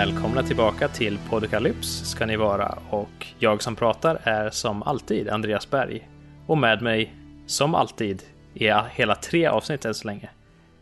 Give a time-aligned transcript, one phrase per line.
[0.00, 5.70] Välkomna tillbaka till Podokalyps ska ni vara och jag som pratar är som alltid Andreas
[5.70, 6.08] Berg
[6.46, 7.14] och med mig
[7.46, 8.22] som alltid
[8.54, 10.30] i hela tre avsnitt än så länge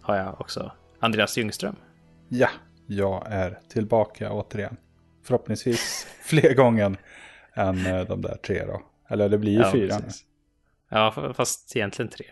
[0.01, 1.77] har jag också Andreas Ljungström.
[2.29, 2.49] Ja,
[2.87, 4.77] jag är tillbaka återigen.
[5.25, 6.97] Förhoppningsvis fler gånger
[7.55, 8.83] än eh, de där tre då.
[9.09, 10.25] Eller det blir ju ja, fyra precis.
[10.89, 12.27] Ja, fast egentligen tre.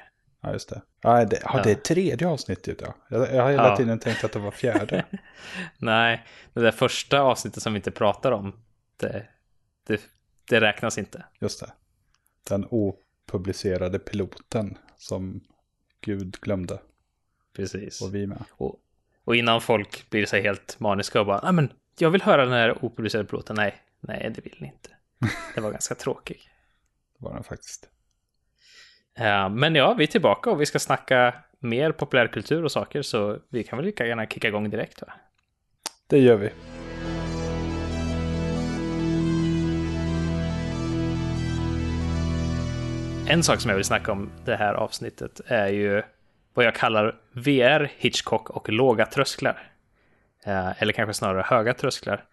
[0.47, 0.83] Ja, just det.
[1.03, 2.95] Ja, det, ja, det är tredje avsnittet ja.
[3.09, 3.77] Jag, jag har hela Ja.
[3.77, 5.05] tiden tänkt att det var fjärde.
[5.79, 8.53] Nej, det där första avsnittet som vi inte pratar om,
[8.97, 9.27] det,
[9.87, 10.01] det,
[10.49, 11.25] det räknas inte.
[11.41, 11.73] Just det.
[12.49, 15.41] Den opublicerade piloten som
[16.01, 16.79] Gud glömde.
[17.57, 18.03] Precis.
[18.03, 18.45] Och vi med.
[18.51, 18.77] Och,
[19.25, 22.53] och innan folk blir så helt maniska och bara, nej men jag vill höra den
[22.53, 23.57] här oproducerade piloten.
[23.57, 24.91] Nej, nej det vill ni inte.
[25.55, 26.51] Det var ganska tråkig.
[27.19, 27.89] Det var den faktiskt.
[29.19, 33.39] Ja, men ja, vi är tillbaka och vi ska snacka mer populärkultur och saker så
[33.49, 35.13] vi kan väl lika gärna kicka igång direkt va?
[36.07, 36.51] Det gör vi.
[43.29, 46.03] En sak som jag vill snacka om det här avsnittet är ju
[46.55, 49.73] vad jag kallar VR, Hitchcock och låga trösklar.
[50.45, 52.25] Eh, Eller kanske snarare höga trösklar.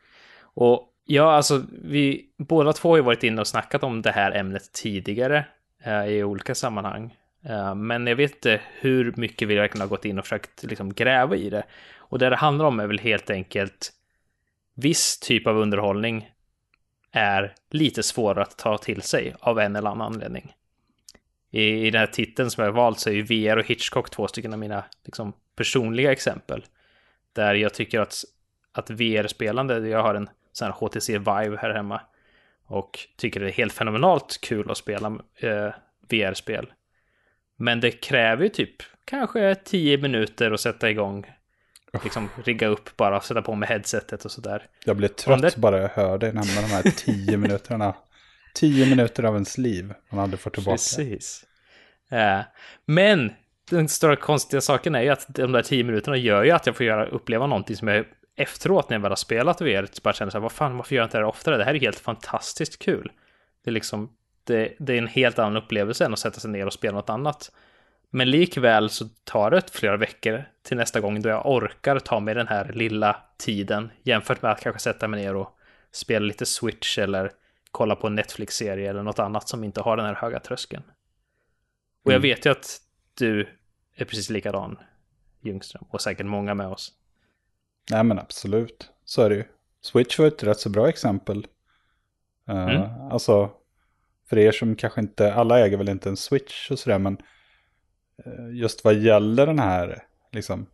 [0.41, 4.31] Och ja, alltså vi båda två har ju varit inne och snackat om det här
[4.31, 5.43] ämnet tidigare eh,
[5.85, 7.17] Eh, i olika sammanhang.
[7.43, 10.93] Eh, men jag vet inte hur mycket vi verkligen har gått in och försökt liksom
[10.93, 11.63] gräva i det.
[11.97, 13.93] Och det det handlar om är väl helt enkelt
[14.73, 16.31] viss typ av underhållning
[17.11, 20.53] är lite svårare att ta till sig av en eller annan anledning
[21.51, 24.09] i, i den här titeln som jag har valt så är ju VR och Hitchcock
[24.09, 26.65] två stycken av mina liksom, personliga exempel.
[27.33, 28.23] Där jag tycker att,
[28.71, 32.01] att VR-spelande, jag har en sån här HTC Vive här hemma.
[32.65, 35.07] Och tycker det är helt fenomenalt kul att spela
[35.39, 35.69] eh,
[36.09, 36.73] VR-spel.
[37.57, 38.75] Men det kräver ju typ
[39.05, 41.25] kanske 10 minuter att sätta igång.
[42.03, 44.65] Liksom rigga upp bara, sätta på med headsetet och sådär.
[44.85, 47.95] Jag blir trött det- bara jag hör dig nämna de här tio minuterna.
[48.55, 50.71] Tio minuter av ens liv man aldrig får tillbaka.
[50.73, 51.45] Precis.
[52.11, 52.39] Eh,
[52.85, 53.33] men
[53.69, 56.75] den stora konstiga saken är ju att de där tio minuterna gör ju att jag
[56.75, 58.05] får göra, uppleva någonting som jag
[58.35, 61.01] efteråt när jag väl har spelat VR bara känner så här, vad fan, varför gör
[61.01, 61.57] jag inte det här oftare?
[61.57, 63.11] Det här är helt fantastiskt kul.
[63.63, 66.65] Det är liksom, det, det är en helt annan upplevelse än att sätta sig ner
[66.65, 67.51] och spela något annat.
[68.09, 72.35] Men likväl så tar det flera veckor till nästa gång då jag orkar ta mig
[72.35, 75.57] den här lilla tiden jämfört med att kanske sätta mig ner och
[75.91, 77.31] spela lite Switch eller
[77.71, 80.83] kolla på en Netflix-serie eller något annat som inte har den här höga tröskeln.
[82.05, 82.21] Och jag Mm.
[82.21, 82.81] vet ju att
[83.17, 83.47] du
[83.95, 84.79] är precis likadan,
[85.41, 86.91] Ljungström, och säkert många med oss.
[87.91, 89.43] Nej men absolut, så är det ju.
[89.81, 91.47] Switch var ett rätt så bra exempel.
[92.49, 93.01] Eh, Mm.
[93.11, 93.51] Alltså,
[94.29, 97.17] för er som kanske inte, alla äger väl inte en Switch och sådär, men
[98.25, 100.65] eh, just vad gäller den här liksom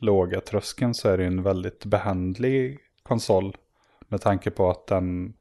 [0.00, 3.56] låga tröskeln så är det en väldigt behandlig konsol.
[4.08, 5.34] Med tanke på att den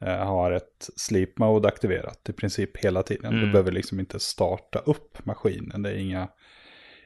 [0.00, 3.32] eh, har ett sleep mode aktiverat i princip hela tiden.
[3.32, 3.52] Du Mm.
[3.52, 5.82] behöver liksom inte starta upp maskinen.
[5.82, 6.28] Det är inga,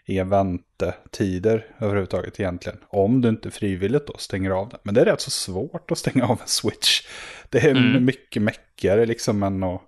[0.04, 2.78] inga väntetider överhuvudtaget egentligen.
[2.88, 4.78] Om du inte frivilligt då stänger av den.
[4.82, 7.06] Men det är rätt så svårt att stänga av en switch.
[7.48, 8.04] Det är Mm.
[8.04, 9.80] mycket mäckigare liksom än att,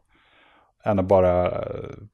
[0.84, 1.64] än att bara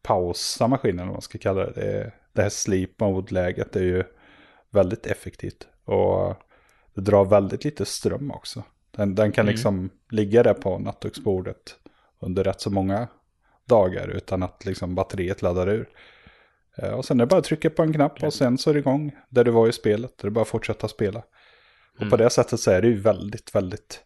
[0.03, 1.73] pausa maskinen, eller vad man ska kalla det.
[1.75, 4.05] Det, det här sleep mode-läget är ju
[4.71, 5.67] väldigt effektivt.
[5.85, 6.35] Och
[6.95, 8.63] det drar väldigt lite ström också.
[8.91, 9.53] Den, den kan Mm.
[9.53, 11.77] liksom ligga där på nattduksbordet
[12.21, 13.09] under rätt så många
[13.69, 15.89] dagar utan att liksom batteriet laddar ur.
[16.83, 18.75] Eh, Och sen är det bara att trycka på en knapp och sen så är
[18.75, 20.13] det igång där du var i spelet.
[20.19, 21.19] Det är bara att fortsätta spela.
[21.95, 22.11] Och Mm.
[22.11, 24.01] på det sättet så är det ju väldigt, väldigt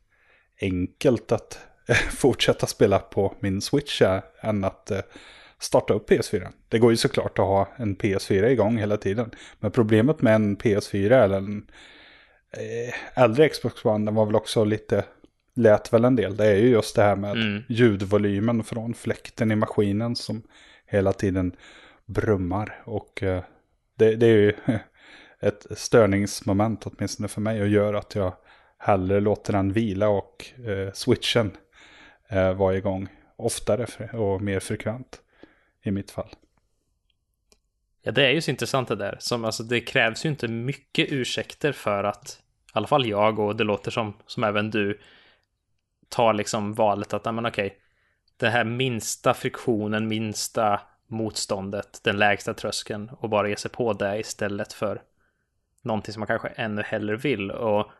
[0.60, 1.58] enkelt att
[2.10, 4.02] fortsätta spela på min Switch
[4.40, 5.00] än att eh,
[5.58, 6.48] starta upp PS4.
[6.68, 9.30] Det går ju såklart att ha en PS4 igång hela tiden.
[9.60, 11.66] Men problemet med en PS4 eller en
[12.50, 15.04] eh, äldre Xbox One, den var väl också lite,
[15.54, 16.36] lät väl en del.
[16.36, 17.62] Det är ju just det här med Mm.
[17.68, 20.42] ljudvolymen från fläkten i maskinen som
[20.86, 21.56] hela tiden
[22.12, 22.82] brummar.
[22.84, 23.44] Och eh,
[23.94, 24.54] det, det är ju
[25.40, 28.36] ett störningsmoment åtminstone för mig och gör att jag
[28.78, 31.56] hellre låter den vila och eh, switchen
[32.28, 35.20] eh, vara igång oftare och mer frekvent
[35.82, 36.28] i mitt fall.
[38.02, 39.16] Ja, det är ju så intressant det där.
[39.20, 43.56] Som, alltså, det krävs ju inte mycket ursäkter för att, i alla fall jag och
[43.56, 45.00] det låter som, som även du,
[46.08, 47.76] tar liksom valet att, nej men okej,
[48.36, 50.80] den här minsta friktionen, minsta
[51.12, 55.02] motståndet, den lägsta tröskeln och bara ge sig på det istället för
[55.82, 57.50] någonting som man kanske ännu hellre vill.
[57.50, 57.90] Och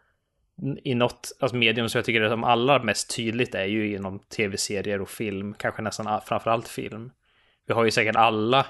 [0.83, 4.19] i något alltså medium som jag tycker är som allra mest tydligt är ju inom
[4.19, 7.11] tv-serier och film, kanske nästan framförallt film.
[7.67, 8.67] Vi har ju säkert alla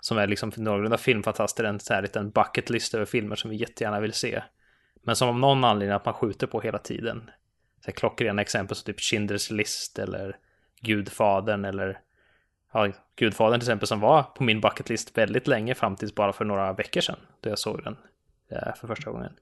[0.00, 3.56] som är liksom någorlunda filmfantaster en så här liten bucket list över filmer som vi
[3.56, 4.42] jättegärna vill se.
[5.02, 7.30] men som av någon anledning att man skjuter på hela tiden.
[7.84, 10.36] Så klockrena exempel som typ Schindler's list eller
[10.80, 12.00] Gudfadern eller
[12.72, 16.44] ja, Gudfadern till exempel som var på min bucketlist väldigt länge fram tills bara för
[16.44, 17.96] några veckor sedan då jag såg den
[18.50, 19.32] eh, för första gången.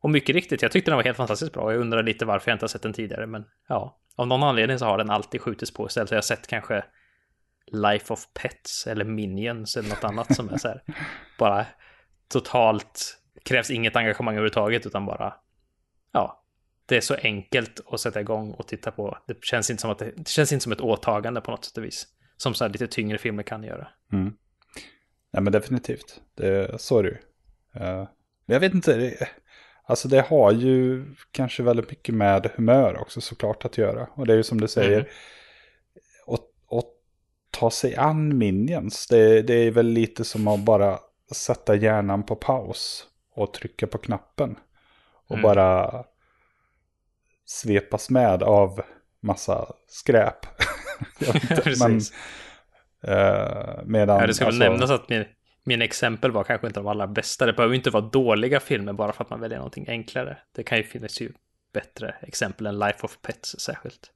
[0.00, 1.72] Och mycket riktigt, jag tyckte den var helt fantastiskt bra.
[1.72, 4.78] Jag undrar lite varför jag inte har sett den tidigare, men ja, av någon anledning
[4.78, 6.08] så har den alltid skjutits på istället.
[6.08, 6.84] Så jag har sett kanske
[7.66, 10.82] Life of Pets eller Minions eller något annat som är så här,
[11.38, 11.66] bara
[12.28, 15.34] totalt, krävs inget engagemang överhuvudtaget utan bara,
[16.12, 16.42] ja,
[16.86, 19.18] det är så enkelt att sätta igång och titta på.
[19.26, 21.78] Det känns inte som, att det, det känns inte som ett åtagande på något sätt
[21.78, 22.06] och vis.
[22.36, 23.88] Som så här lite tyngre filmer kan göra.
[24.12, 24.32] Mm.
[25.30, 27.18] Ja men definitivt, det, så är det ju.
[27.80, 28.08] Uh,
[28.46, 29.28] jag vet inte, det,
[29.84, 34.08] alltså det har ju kanske väldigt mycket med humör också såklart att göra.
[34.14, 35.10] Och det är ju som du säger, mm.
[36.26, 36.40] att,
[36.78, 36.90] att
[37.50, 40.98] ta sig an minions, det, det är väl lite som att bara
[41.32, 44.56] sätta hjärnan på paus och trycka på knappen.
[45.28, 45.42] Och mm.
[45.42, 46.04] bara
[47.44, 48.82] svepas med av
[49.20, 50.46] massa skräp.
[51.20, 55.24] inte, men, uh, medan, ja, det ska alltså, väl nämnas att min,
[55.64, 57.46] min exempel var kanske inte de allra bästa.
[57.46, 60.38] Det behöver inte vara dåliga filmer bara för att man väljer någonting enklare.
[60.54, 61.32] Det kan ju finnas ju
[61.72, 64.12] bättre exempel än Life of Pets särskilt.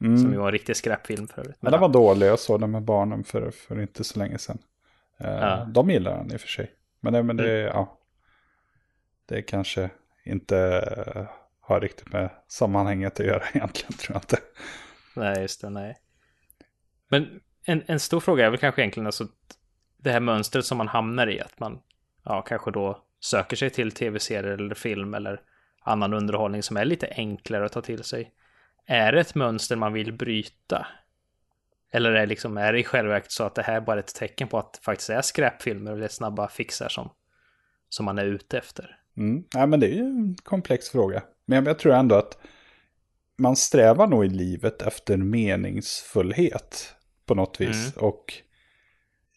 [0.00, 0.18] Mm.
[0.18, 1.56] Som ju var en riktig skräpfilm för övrigt.
[1.60, 4.58] Men den var dålig, jag såg den med barnen för, för inte så länge sedan.
[5.24, 5.68] Uh, ja.
[5.74, 6.70] De gillar den i och för sig.
[7.00, 7.72] Men, det, men det, mm.
[7.74, 7.98] ja,
[9.28, 9.90] det kanske
[10.24, 10.82] inte
[11.60, 14.36] har riktigt med sammanhanget att göra egentligen, tror jag inte.
[15.16, 15.98] Nej, just det, nej.
[17.12, 19.26] Men en, en stor fråga är väl kanske egentligen alltså
[19.96, 21.78] det här mönstret som man hamnar i, att man
[22.24, 25.40] ja, kanske då söker sig till tv-serier eller film eller
[25.80, 28.32] annan underhållning som är lite enklare att ta till sig.
[28.86, 30.86] Är det ett mönster man vill bryta?
[31.90, 34.14] Eller är, liksom, är det i själva verket så att det här är bara ett
[34.14, 37.10] tecken på att det faktiskt är skräpfilmer och det är snabba fixar som,
[37.88, 38.98] som man är ute efter?
[39.16, 39.44] Mm.
[39.54, 41.22] Ja, men det är ju en komplex fråga.
[41.46, 42.38] Men jag tror ändå att
[43.38, 46.96] man strävar nog i livet efter meningsfullhet
[47.26, 47.96] på något vis.
[47.96, 48.08] Mm.
[48.08, 48.34] Och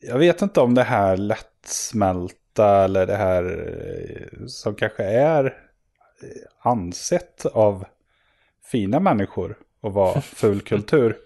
[0.01, 5.49] jag vet inte om det här lättsmälta eller det här eh, som kanske är eh,
[6.59, 7.85] ansett av
[8.71, 11.17] fina människor och vara fulkultur.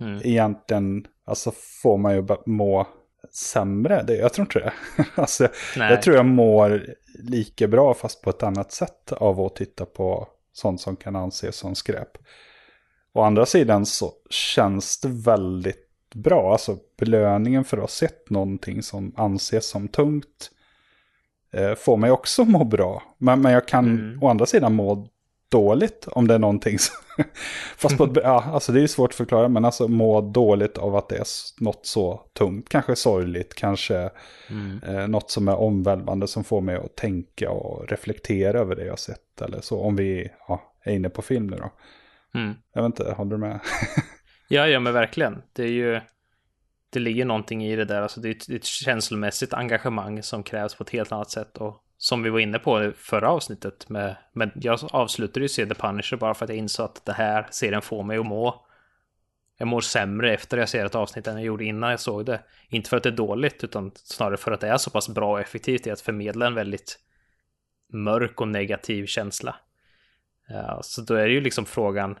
[0.00, 0.20] Mm.
[0.24, 1.52] Egentligen, alltså
[1.82, 2.86] får man ju må
[3.32, 4.02] sämre.
[4.02, 4.72] Det, jag tror inte det.
[5.14, 6.86] alltså, jag tror jag mår
[7.18, 11.56] lika bra fast på ett annat sätt av att titta på sånt som kan anses
[11.56, 12.18] som skräp.
[13.16, 16.52] Å andra sidan så känns det väldigt bra.
[16.52, 20.50] Alltså belöningen för att ha sett någonting som anses som tungt
[21.52, 23.02] eh, får mig också må bra.
[23.18, 24.22] Men, men jag kan mm.
[24.22, 25.08] å andra sidan må
[25.48, 26.96] dåligt om det är någonting som...
[27.76, 30.96] Fast på ett, ja, alltså det är svårt att förklara, men alltså må dåligt av
[30.96, 31.26] att det är
[31.60, 32.68] något så tungt.
[32.68, 34.10] Kanske sorgligt, kanske
[34.50, 34.80] mm.
[34.86, 38.98] eh, något som är omvälvande som får mig att tänka och reflektera över det jag
[38.98, 39.40] sett.
[39.40, 41.70] Eller så, om vi ja, är inne på film nu då.
[42.36, 42.54] Mm.
[42.72, 43.60] Jag vet inte, håller du med?
[44.48, 45.42] ja, ja, men verkligen.
[45.52, 46.00] Det är ju...
[46.90, 50.74] Det ligger någonting i det där, alltså det är ett, ett känslomässigt engagemang som krävs
[50.74, 51.56] på ett helt annat sätt.
[51.56, 53.88] Och som vi var inne på i förra avsnittet.
[53.88, 57.12] Med, men jag avslutade ju se The Punisher bara för att jag insåg att det
[57.12, 58.66] här serien får mig att må.
[59.58, 62.40] Jag mår sämre efter jag ser ett avsnitt än jag gjorde innan jag såg det.
[62.68, 65.32] Inte för att det är dåligt, utan snarare för att det är så pass bra
[65.32, 66.98] och effektivt i att förmedla en väldigt
[67.92, 69.56] mörk och negativ känsla.
[70.48, 72.18] Ja, så då är det ju liksom frågan,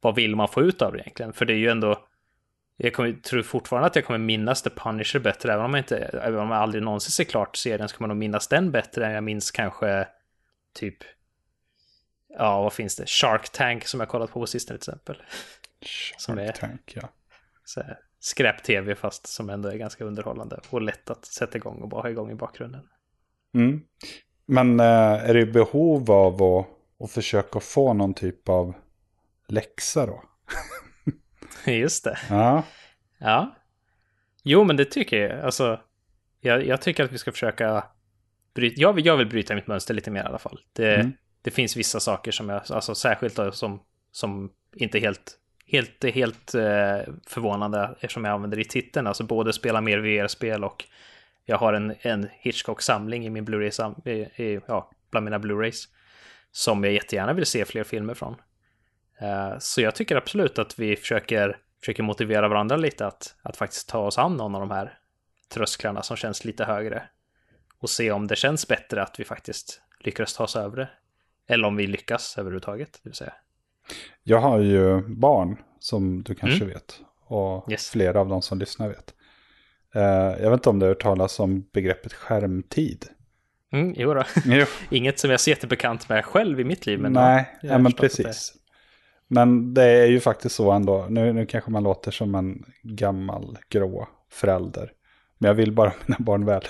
[0.00, 1.32] vad vill man få ut av det egentligen?
[1.32, 2.08] För det är ju ändå
[2.80, 5.98] jag kommer, tror fortfarande att jag kommer minnas The Punisher bättre, även om jag, inte,
[5.98, 9.06] även om jag aldrig någonsin ser klart serien så kommer jag nog minnas den bättre
[9.06, 10.08] än jag minns kanske
[10.74, 10.96] typ,
[12.38, 15.16] ja vad finns det, Shark Tank som jag kollat på på sistone till exempel.
[15.80, 17.08] Shark som är, Tank, ja.
[18.20, 22.10] Skräp-tv fast som ändå är ganska underhållande och lätt att sätta igång och bara ha
[22.10, 22.88] igång i bakgrunden.
[23.54, 23.82] Mm.
[24.46, 26.66] Men äh, är det behov av att,
[27.04, 28.74] att försöka få någon typ av
[29.48, 30.22] läxa då?
[31.72, 32.18] Just det.
[32.30, 32.62] Ja.
[33.18, 33.54] Ja.
[34.42, 35.40] Jo, men det tycker jag.
[35.40, 35.80] Alltså,
[36.40, 37.84] jag, jag tycker att vi ska försöka
[38.54, 38.80] bryta.
[38.80, 40.60] Jag, jag vill bryta mitt mönster lite mer i alla fall.
[40.72, 41.12] Det, mm.
[41.42, 46.54] det finns vissa saker som jag, alltså särskilt då, som, som inte helt, helt, helt
[46.54, 49.06] eh, förvånande eftersom jag använder i titeln.
[49.06, 50.84] Alltså både spela mer VR-spel och
[51.44, 55.88] jag har en, en Hitchcock-samling i min Blu-ray, ja, bland mina Blu-rays.
[56.52, 58.36] Som jag jättegärna vill se fler filmer från.
[59.20, 63.88] Eh, så jag tycker absolut att vi försöker, försöker motivera varandra lite att, att faktiskt
[63.88, 64.98] ta oss an någon av de här
[65.48, 67.02] trösklarna som känns lite högre.
[67.80, 70.88] Och se om det känns bättre att vi faktiskt lyckas ta oss över det.
[71.48, 73.32] Eller om vi lyckas överhuvudtaget, det vill säga.
[74.22, 76.68] Jag har ju barn som du kanske mm.
[76.68, 77.00] vet.
[77.26, 77.90] Och yes.
[77.90, 79.14] flera av de som lyssnar vet.
[79.96, 80.02] Uh,
[80.42, 83.06] jag vet inte om du har hört talas om begreppet skärmtid.
[83.72, 84.22] Mm, jo.
[84.44, 84.64] Jo.
[84.90, 87.00] Inget som jag ser jättebekant med själv i mitt liv.
[87.00, 88.54] Men Nej, ja, men precis.
[89.28, 91.06] Men det är ju faktiskt så ändå.
[91.08, 94.92] Nu, nu kanske man låter som en gammal grå förälder.
[95.38, 96.62] Men jag vill bara mina barn väl.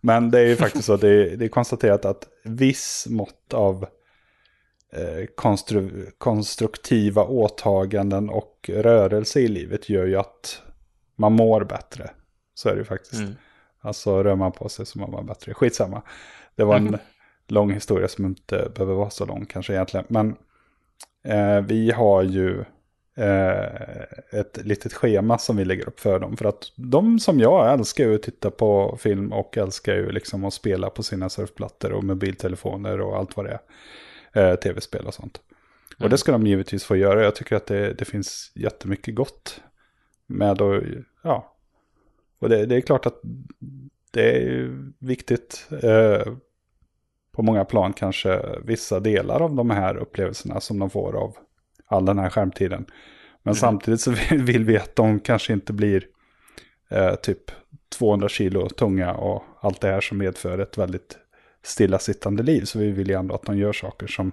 [0.00, 0.96] Men det är ju faktiskt så.
[0.96, 3.86] Det är, det är konstaterat att viss mått av
[4.92, 10.62] eh, konstru, konstruktiva åtaganden och rörelse i livet gör ju att
[11.16, 12.10] man mår bättre.
[12.54, 13.20] Så är det ju faktiskt.
[13.20, 13.32] Mm.
[13.80, 15.54] Alltså rör man på sig så mår man bättre.
[15.54, 16.02] Skitsamma.
[16.56, 16.98] Det var en Mhm.
[17.48, 20.06] lång historia som inte behöver vara så lång kanske egentligen.
[20.08, 20.36] Men
[21.24, 22.64] eh, vi har ju
[23.16, 26.36] eh, ett litet schema som vi lägger upp för dem.
[26.36, 30.44] För att de som jag älskar ju att titta på film och älskar ju liksom
[30.44, 33.58] att spela på sina surfplattor och mobiltelefoner och allt vad det
[34.32, 34.50] är.
[34.50, 35.40] Eh, Tv-spel och sånt.
[35.94, 36.10] Och Mm.
[36.10, 37.24] det ska de givetvis få göra.
[37.24, 39.60] Jag tycker att det, det finns jättemycket gott
[40.26, 40.82] med att,
[41.22, 41.56] ja.
[42.38, 43.20] Och det, det är klart att
[44.10, 46.32] det är viktigt eh,
[47.32, 51.36] på många plan kanske vissa delar av de här upplevelserna som de får av
[51.86, 52.86] all den här skärmtiden.
[53.42, 53.54] Men Mm.
[53.54, 56.04] samtidigt så vill vi att de kanske inte blir
[56.90, 57.50] eh, typ
[57.98, 61.18] 200 kilo tunga och allt det här som medför ett väldigt
[61.62, 62.64] stillasittande liv.
[62.64, 64.32] Så vi vill ju ändå att de gör saker som,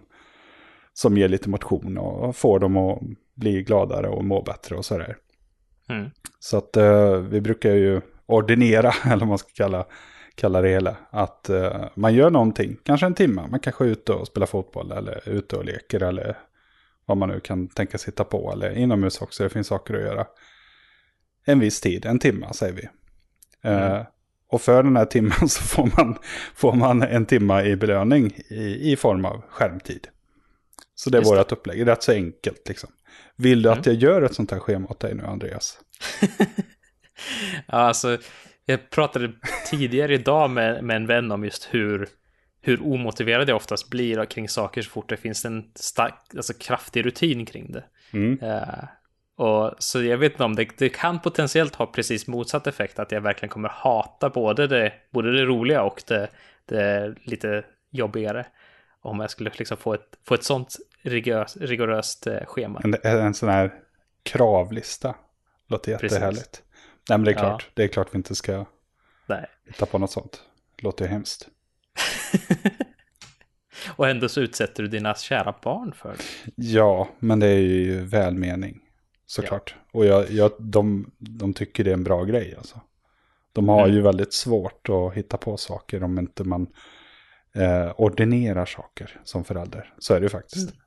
[0.93, 2.99] som ger lite motion och får dem att
[3.35, 5.17] bli gladare och må bättre och sådär.
[5.89, 6.09] Mm.
[6.39, 9.85] Så att eh, vi brukar ju ordinera, eller vad man ska kalla,
[10.39, 10.97] kalla det hela.
[11.09, 13.47] Att eh, man gör någonting, kanske en timme.
[13.51, 16.37] Man kanske är ute och spelar fotboll eller ute och leker eller
[17.05, 18.51] vad man nu kan tänka sitta på.
[18.51, 20.25] Eller inomhus också, det finns saker att göra.
[21.45, 22.83] En viss tid, en timme säger vi.
[23.63, 24.05] Eh, Mm.
[24.51, 26.17] och för den här timmen så får man,
[26.55, 30.07] får man en timma i belöning i, i form av skärmtid.
[30.95, 32.89] Så det är Just vårt upplägg, det rätt så enkelt liksom.
[33.35, 33.99] Vill du att Mm.
[33.99, 35.79] jag gör ett sånt här schema åt dig nu, Andreas?
[37.67, 38.17] Ja, alltså,
[38.69, 39.31] jag pratade
[39.65, 42.09] tidigare idag med, med en vän om just hur,
[42.61, 47.05] hur omotiverad jag oftast blir kring saker så fort det finns en stark, alltså kraftig
[47.05, 47.83] rutin kring det.
[48.11, 48.39] Mm.
[48.41, 48.83] Eh,
[49.35, 53.11] och så jag vet inte om det, det kan potentiellt ha precis motsatt effekt, att
[53.11, 56.29] jag verkligen kommer hata både det, både det roliga och det,
[56.65, 58.45] det lite jobbigare.
[59.01, 62.81] Om jag skulle liksom få ett, få ett sånt rigoröst, rigoröst eh, schema.
[62.83, 63.73] En, en sån här
[64.23, 65.15] kravlista.
[65.67, 66.19] Låter Precis.
[67.09, 67.39] Nej men det är Ja.
[67.39, 67.69] klart.
[67.73, 68.65] Det är klart vi inte ska
[69.27, 69.45] Nej.
[69.65, 70.43] hitta på något sånt.
[70.77, 71.47] Låter ju hemskt.
[73.95, 76.23] Och ändå så utsätter du dina kära barn för det.
[76.55, 78.79] Ja, men det är ju välmening.
[79.25, 79.75] Såklart.
[79.91, 82.81] Och jag, jag, de, de tycker det är en bra grej alltså.
[83.53, 83.95] De har Mm.
[83.95, 86.67] ju väldigt svårt att hitta på saker om inte man
[87.55, 89.93] eh, ordinerar saker som förälder.
[89.99, 90.69] Så är det ju faktiskt.
[90.69, 90.81] Mm.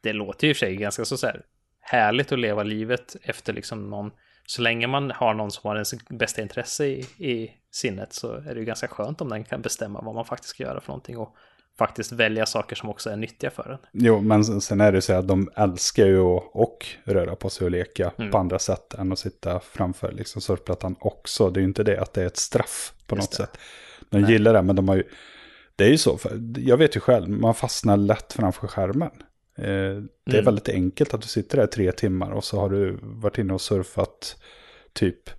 [0.00, 1.42] det låter ju i och för sig ganska så, så här
[1.80, 4.10] härligt att leva livet efter liksom någon,
[4.50, 8.54] så länge man har någon som har ens bästa intresse i, i sinnet så är
[8.54, 11.18] det ju ganska skönt om den kan bestämma vad man faktiskt ska göra för någonting
[11.18, 11.34] och
[11.78, 13.78] faktiskt välja saker som också är nyttiga för en.
[13.92, 17.64] Jo, men sen- är det så att de älskar ju att och röra på sig
[17.64, 18.30] och leka Mm.
[18.30, 21.50] på andra sätt än att sitta framför liksom surfplattan också.
[21.50, 23.44] Det är ju inte det att det är ett straff på Just något det.
[23.44, 23.58] sätt.
[24.10, 25.04] De gillar det, men de har ju...
[25.76, 26.18] Det är ju så,
[26.56, 29.10] jag vet ju själv, man fastnar lätt framför skärmen.
[29.58, 29.64] Eh,
[30.26, 30.44] det är Mm.
[30.44, 33.60] väldigt enkelt att du sitter där tre timmar och så har du varit inne och
[33.60, 34.36] surfat
[34.92, 35.30] typ,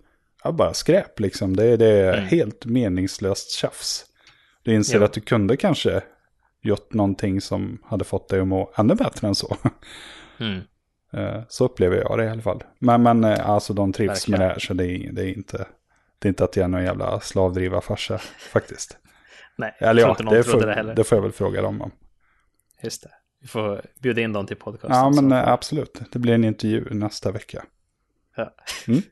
[0.44, 1.56] ja bara skräp liksom.
[1.56, 2.26] Det, är- det är Mm.
[2.28, 4.06] helt meningslöst tjafs.
[4.64, 5.06] Du inser Ja.
[5.06, 6.02] att du kunde kanske
[6.62, 9.58] gjort någonting som hade fått dig att må ännu bättre än så.
[10.40, 10.60] Mm.
[11.14, 12.64] Eh, Så upplever jag det i alla fall.
[12.80, 14.40] Men, men eh, alltså de trivs Verkligen.
[14.40, 15.68] med det här så det är, det är inte...
[16.20, 18.18] Det är inte att jag är någon jävla slavdrivarfarsa
[18.52, 18.98] faktiskt.
[19.58, 20.96] Nej, jag Eller tror ja, inte någon det trodde får, det heller.
[20.96, 21.92] det får jag väl fråga dem om.
[22.84, 23.10] Just det.
[23.42, 24.92] Vi får bjuda in dem till podcasten.
[24.98, 25.36] Ja, men så.
[25.36, 26.02] eh, absolut.
[26.12, 27.64] Det blir en intervju nästa vecka.
[28.36, 28.54] Ja.
[28.88, 29.02] Mm.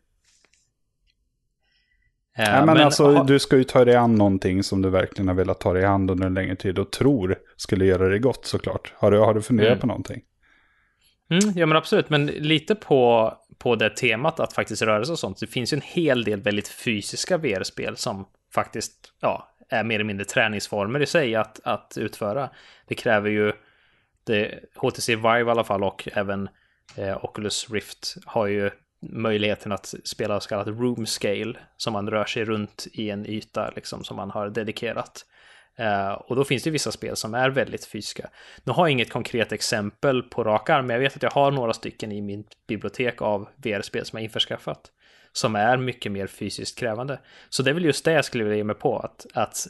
[2.40, 5.28] Ja, Nej, men, alltså, ha- du ska ju ta dig an någonting som du verkligen
[5.28, 8.46] har velat ta dig an under en längre tid och tror skulle göra dig gott
[8.46, 8.94] såklart.
[8.98, 9.80] Har du, har du funderat Mm.
[9.80, 10.22] på någonting?
[11.30, 15.20] Mm, ja men absolut, men lite på, på det temat att faktiskt röra sig och
[15.20, 15.40] sånt.
[15.40, 20.06] Det finns ju en hel del väldigt fysiska VR-spel som faktiskt ja, är mer eller
[20.06, 22.50] mindre träningsformer i sig att, att utföra.
[22.88, 23.54] Det kräver ju
[24.28, 26.50] det, HTC eh, Vive i alla fall och även
[26.96, 32.26] eh, Oculus Rift har ju möjligheten att spela så kallat room scale som man rör
[32.26, 35.26] sig runt i en yta liksom som man har dedikerat.
[35.78, 38.30] Eh, och då finns det vissa spel som är väldigt fysiska.
[38.64, 41.52] Nu har jag inget konkret exempel på rak arm, men jag vet att jag har
[41.52, 44.92] några stycken i min bibliotek av VR-spel som jag införskaffat.
[45.32, 47.20] Som är mycket mer fysiskt krävande.
[47.50, 49.68] Så det är väl just det jag skulle vilja ge mig på, att, att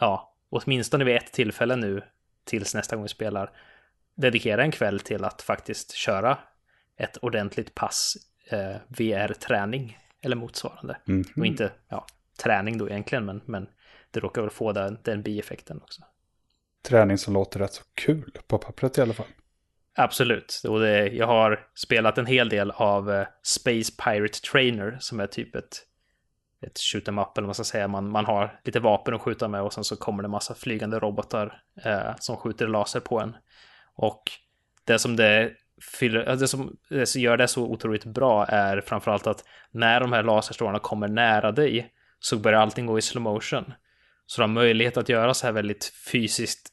[0.00, 2.02] ja, åtminstone vid ett tillfälle nu,
[2.50, 3.50] tills nästa gång vi spelar,
[4.14, 6.38] dedikera en kväll till att faktiskt köra
[6.96, 8.16] ett ordentligt pass
[8.50, 10.96] eh, VR-träning eller motsvarande.
[11.04, 11.24] Mhm.
[11.36, 12.06] Och inte ja,
[12.42, 13.68] träning då egentligen, men, men
[14.10, 16.02] det råkar väl få den, den bieffekten också.
[16.88, 19.26] Träning som låter rätt så kul på pappret i alla fall.
[19.94, 20.62] Absolut.
[20.68, 25.26] Och det, jag har spelat en hel del av uh, Space Pirate Trainer som är
[25.26, 25.86] typ ett,
[26.66, 27.88] ett shoot em up eller vad man ska säga.
[27.88, 30.98] Man, man har lite vapen att skjuta med och sen så kommer det massa flygande
[30.98, 33.36] robotar eh, som skjuter laser på en.
[33.94, 34.22] Och
[34.84, 35.52] det som det
[35.98, 40.00] fyller, eh, det som, det som gör det så otroligt bra är framförallt att när
[40.00, 43.72] de här laserstrålarna kommer nära dig så börjar allting gå i slow motion.
[44.26, 46.68] Så du har möjlighet att göra så här väldigt fysiskt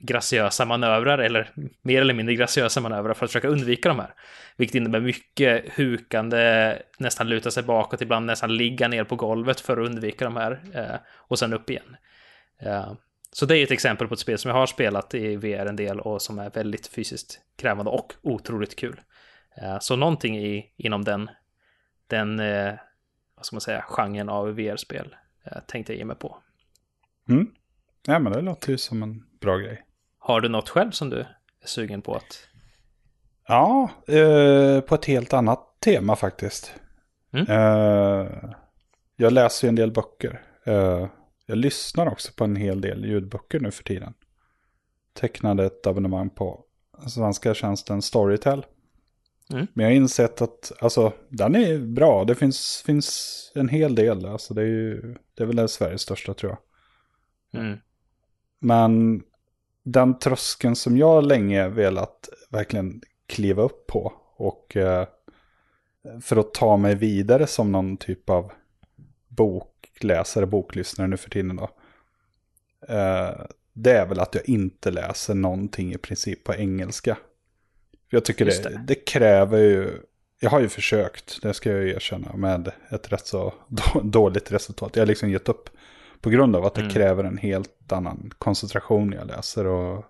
[0.00, 1.50] graciösa manövrar, eller
[1.82, 4.14] mer eller mindre graciösa manövrar för att försöka undvika de här.
[4.56, 9.76] Vilket innebär mycket hukande, nästan luta sig bakåt, ibland nästan ligga ner på golvet för
[9.76, 11.96] att undvika de här eh, och sen upp igen.
[12.60, 12.92] Eh,
[13.32, 15.76] så det är ett exempel på ett spel som jag har spelat i VR en
[15.76, 19.00] del och som är väldigt fysiskt krävande och otroligt kul.
[19.56, 21.30] Eh, så någonting i, inom den,
[22.06, 22.36] den
[23.36, 25.16] vad ska man säga, genren av VR-spel
[25.66, 26.36] tänkte jag ge mig på.
[27.28, 27.46] Mm.
[28.06, 29.84] Ja, men det låter ju som en bra grej.
[30.22, 32.48] Har du något själv som du är sugen på att...
[33.48, 36.72] Ja, eh, på ett helt annat tema faktiskt.
[37.32, 37.46] Mm.
[37.48, 38.28] Eh,
[39.16, 40.42] jag läser ju en del böcker.
[40.64, 41.06] Eh,
[41.46, 44.14] jag lyssnar också på en hel del ljudböcker nu för tiden.
[45.12, 46.64] Tecknade ett abonnemang på
[47.08, 48.66] svenska tjänsten Storytel.
[49.52, 49.66] Mm.
[49.74, 52.24] Men jag har insett att alltså, den är bra.
[52.24, 54.26] Det finns, finns en hel del.
[54.26, 57.62] Alltså, det, är ju, det är väl Sveriges största tror jag.
[57.62, 57.78] Mm.
[58.60, 59.22] Men
[59.92, 64.12] den tröskeln som jag länge velat verkligen kliva upp på.
[64.36, 65.08] Och eh,
[66.22, 68.52] för att ta mig vidare som någon typ av
[69.28, 71.70] bokläsare, boklyssnare nu för tiden då.
[72.94, 73.40] Eh,
[73.72, 77.16] det är väl att jag inte läser någonting i princip på engelska.
[78.10, 78.84] Jag tycker det, det.
[78.86, 80.00] det, kräver ju,
[80.40, 83.54] jag har ju försökt, det ska jag erkänna, med ett rätt så
[84.02, 84.96] dåligt resultat.
[84.96, 85.70] Jag har liksom gett upp
[86.20, 86.92] på grund av att det mm.
[86.92, 90.04] kräver en helt annan koncentration när jag läser och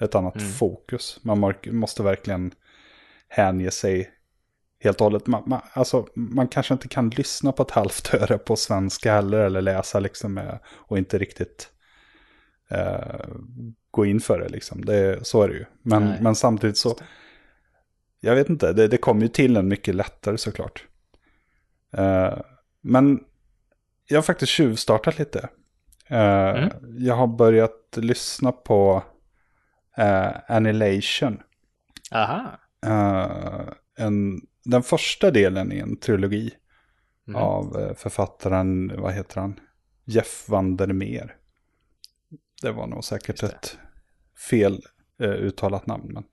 [0.00, 0.48] ett annat mm.
[0.48, 1.18] fokus.
[1.22, 2.52] Man måste verkligen
[3.28, 4.10] hänge sig
[4.80, 5.26] helt och hållet.
[5.26, 9.38] Man, man, alltså, man kanske inte kan lyssna på ett halvt öre på svenska heller
[9.38, 11.68] eller läsa liksom och inte riktigt
[12.70, 13.26] eh,
[13.90, 14.84] gå in för det liksom.
[14.84, 15.64] Det, så är det ju.
[15.82, 16.98] Men, men samtidigt så,
[18.20, 20.86] jag vet inte, det, det kommer ju till en mycket lättare såklart.
[21.92, 22.38] Eh,
[22.80, 23.20] men
[24.06, 25.48] jag har faktiskt tjuvstartat lite.
[26.10, 26.70] Uh, mm.
[26.98, 29.02] Jag har börjat lyssna på
[29.98, 31.42] uh, Annihilation.
[32.12, 32.58] Aha.
[32.86, 36.50] Uh, en, den första delen i en trilogi
[37.28, 37.42] mm.
[37.42, 39.60] av författaren, vad heter han?
[40.04, 41.36] Jeff Vandermeer.
[42.62, 43.78] Det var nog säkert ett
[44.50, 44.82] fel
[45.18, 46.10] uttalat namn.
[46.12, 46.24] Men...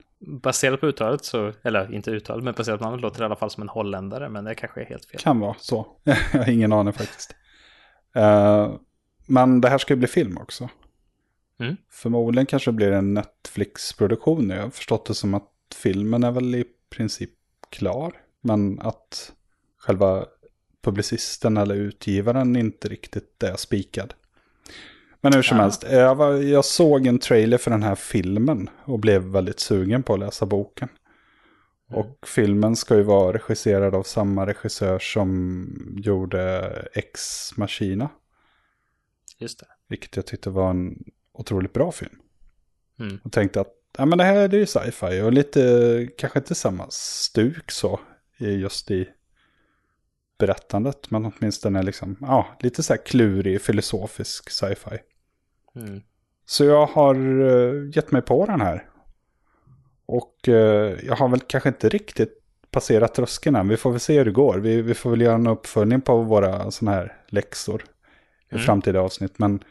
[0.41, 3.35] Baserat på uttalet så, eller inte uttalet, men baserat på namnet låter det i alla
[3.35, 5.19] fall som en holländare, men det kanske är helt fel.
[5.19, 5.87] Kan vara så.
[6.03, 7.35] jag har ingen aning faktiskt.
[8.17, 8.75] Uh,
[9.25, 10.69] men det här ska ju bli film också.
[11.59, 11.77] Mm.
[11.91, 14.49] Förmodligen kanske det blir en Netflix-produktion.
[14.49, 17.29] Jag har förstått det som att filmen är väl i princip
[17.69, 18.13] klar.
[18.41, 19.31] Men att
[19.77, 20.25] själva
[20.81, 24.13] publicisten eller utgivaren inte riktigt är spikad.
[25.21, 25.63] Men hur som ja.
[25.63, 30.03] helst, jag, var, jag, såg en trailer för den här filmen och blev väldigt sugen
[30.03, 30.89] på att läsa boken.
[31.93, 32.05] Mm.
[32.05, 38.09] Och filmen ska ju vara regisserad av samma regissör som gjorde Ex Machina.
[39.37, 39.65] Just det.
[39.87, 41.03] Vilket jag tyckte var en
[41.33, 42.15] otroligt bra film.
[42.99, 43.19] Mm.
[43.23, 46.87] Och tänkte att ja, men det här är ju sci-fi och lite, kanske inte samma
[46.89, 47.99] stuk så,
[48.37, 49.09] just i
[50.37, 51.11] berättandet.
[51.11, 54.97] Men åtminstone liksom, ja, lite så här klurig, filosofisk sci-fi.
[55.75, 56.01] Mm.
[56.45, 58.89] Så jag har uh, gett mig på den här.
[60.05, 60.55] Och uh,
[61.05, 63.67] jag har väl kanske inte riktigt passerat tröskeln än.
[63.67, 64.57] Vi får väl se hur det går.
[64.57, 67.83] Vi, vi får väl göra en uppföljning på våra sådana här läxor
[68.51, 68.65] i mm.
[68.65, 69.39] framtida avsnitt.
[69.39, 69.63] Men,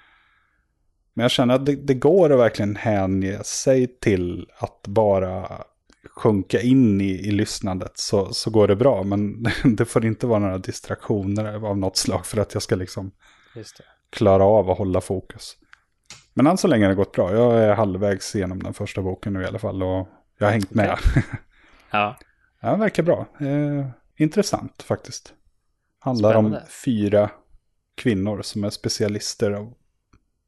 [1.15, 5.65] men jag känner att det, det går att verkligen hänge sig till att bara
[6.17, 9.03] sjunka in i, i lyssnandet så, så går det bra.
[9.03, 13.11] Men det får inte vara några distraktioner av något slag för att jag ska liksom
[14.11, 15.57] klara av att hålla fokus.
[16.35, 17.35] Men än så länge har det gått bra.
[17.35, 20.09] Jag är halvvägs igenom den första boken nu i alla fall och
[20.43, 20.99] jag har hängt med.
[21.91, 22.17] ja.
[22.61, 23.27] ja, det verkar bra.
[23.41, 25.35] Eh, intressant faktiskt.
[25.99, 26.59] Handlar Spännande.
[26.59, 27.31] om fyra
[27.95, 29.73] kvinnor som är specialister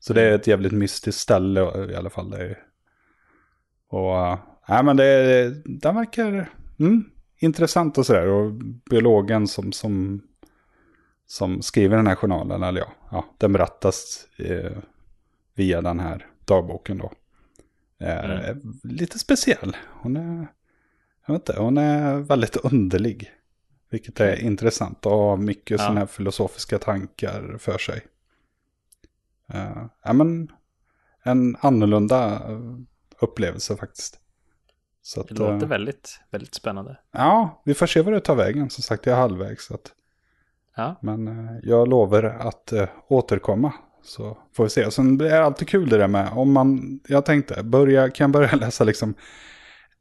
[0.00, 1.60] Så det är ett jävligt mystiskt ställe
[1.92, 2.30] i alla fall.
[2.30, 2.58] Det är,
[3.90, 4.16] och
[4.68, 7.04] äh, men det, den verkar mm,
[7.38, 8.26] intressant och sådär.
[8.26, 8.52] Och
[8.90, 10.22] biologen som, som,
[11.26, 14.78] som skriver den här journalen, eller ja, ja den berättas eh,
[15.54, 17.12] via den här dagboken då.
[17.98, 18.78] Är mm.
[18.82, 19.76] lite speciell.
[19.88, 20.46] Hon är,
[21.26, 23.30] jag vet inte, hon är väldigt underlig.
[23.90, 25.78] Vilket är intressant och har mycket ja.
[25.78, 28.02] sådana här filosofiska tankar för sig.
[29.54, 30.52] Uh, ja men
[31.22, 32.42] en annorlunda
[33.20, 34.20] upplevelse faktiskt.
[35.02, 36.98] Så att, det låter uh, väldigt, väldigt spännande.
[37.12, 38.70] Ja, vi får se vad det tar vägen.
[38.70, 39.66] Som sagt, jag är halvvägs.
[39.66, 39.92] Så att,
[40.76, 40.96] ja.
[41.02, 42.72] Men uh, jag lovar att
[43.08, 43.72] återkomma.
[44.02, 44.90] Så får vi se.
[44.90, 48.30] Sen blir det alltid kul det där med, om man, jag tänkte, börja, kan jag
[48.30, 49.14] börja läsa liksom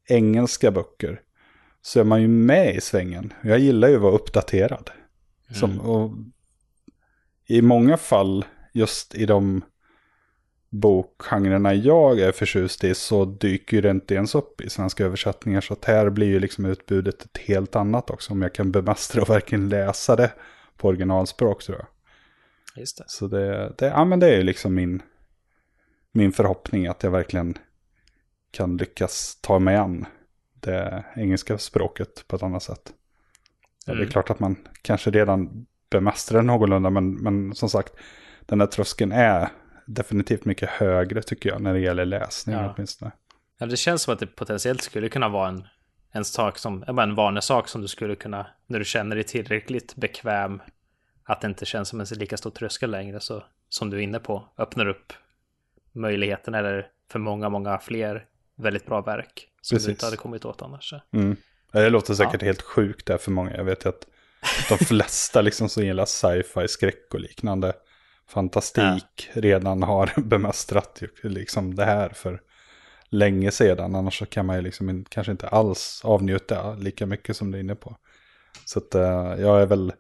[0.08, 1.22] engelska böcker
[1.82, 3.34] så är man ju med i svängen.
[3.42, 4.90] Jag gillar ju att vara uppdaterad.
[5.50, 5.60] Mm.
[5.60, 6.12] Som, och
[7.48, 9.62] I många fall, just i de
[10.70, 15.62] bokgenrerna jag är förtjust i så dyker det inte ens upp i svenska översättningar.
[15.62, 18.34] Så att här blir ju liksom utbudet ett helt annat också.
[18.34, 20.32] Om jag kan bemästra och verkligen läsa det
[20.78, 21.88] på originalspråk tror jag.
[22.76, 23.04] Just det.
[23.08, 25.02] Så det, det, ja, men det är ju liksom min,
[26.12, 27.58] min förhoppning att jag verkligen
[28.52, 30.06] kan lyckas ta mig an
[30.54, 32.94] det engelska språket på ett annat sätt.
[33.88, 33.98] Mm.
[33.98, 34.12] Det är mm.
[34.12, 37.94] klart att man kanske redan bemästrar det någorlunda, men, men som sagt,
[38.42, 39.50] den här tröskeln är
[39.90, 42.74] definitivt mycket högre tycker jag när det gäller läsning ja.
[42.76, 43.12] åtminstone.
[43.58, 45.68] Ja, det känns som att det potentiellt skulle kunna vara en,
[46.12, 50.62] en sak som, en vanesak som du skulle kunna, när du känner dig tillräckligt bekväm,
[51.24, 54.20] att det inte känns som en lika stor tröskel längre, så som du är inne
[54.20, 55.14] på, öppnar upp
[55.92, 58.26] möjligheten eller för många, många fler
[58.56, 59.48] väldigt bra verk.
[59.62, 59.86] Som Precis.
[59.86, 60.94] du inte hade kommit åt annars.
[61.14, 61.36] Mm.
[61.72, 62.46] Det låter säkert ja.
[62.46, 63.58] helt sjukt där för många.
[63.58, 64.08] Jag vet ju att
[64.70, 67.74] de flesta liksom som gillar sci-fi, skräck och liknande
[68.30, 69.42] fantastik ja.
[69.42, 72.42] redan har bemästrat liksom det här för
[73.10, 73.96] länge sedan.
[73.96, 77.62] Annars så kan man ju liksom kanske inte alls avnjuta lika mycket som du är
[77.62, 77.96] inne på.
[78.66, 79.94] Så att uh, jag är väl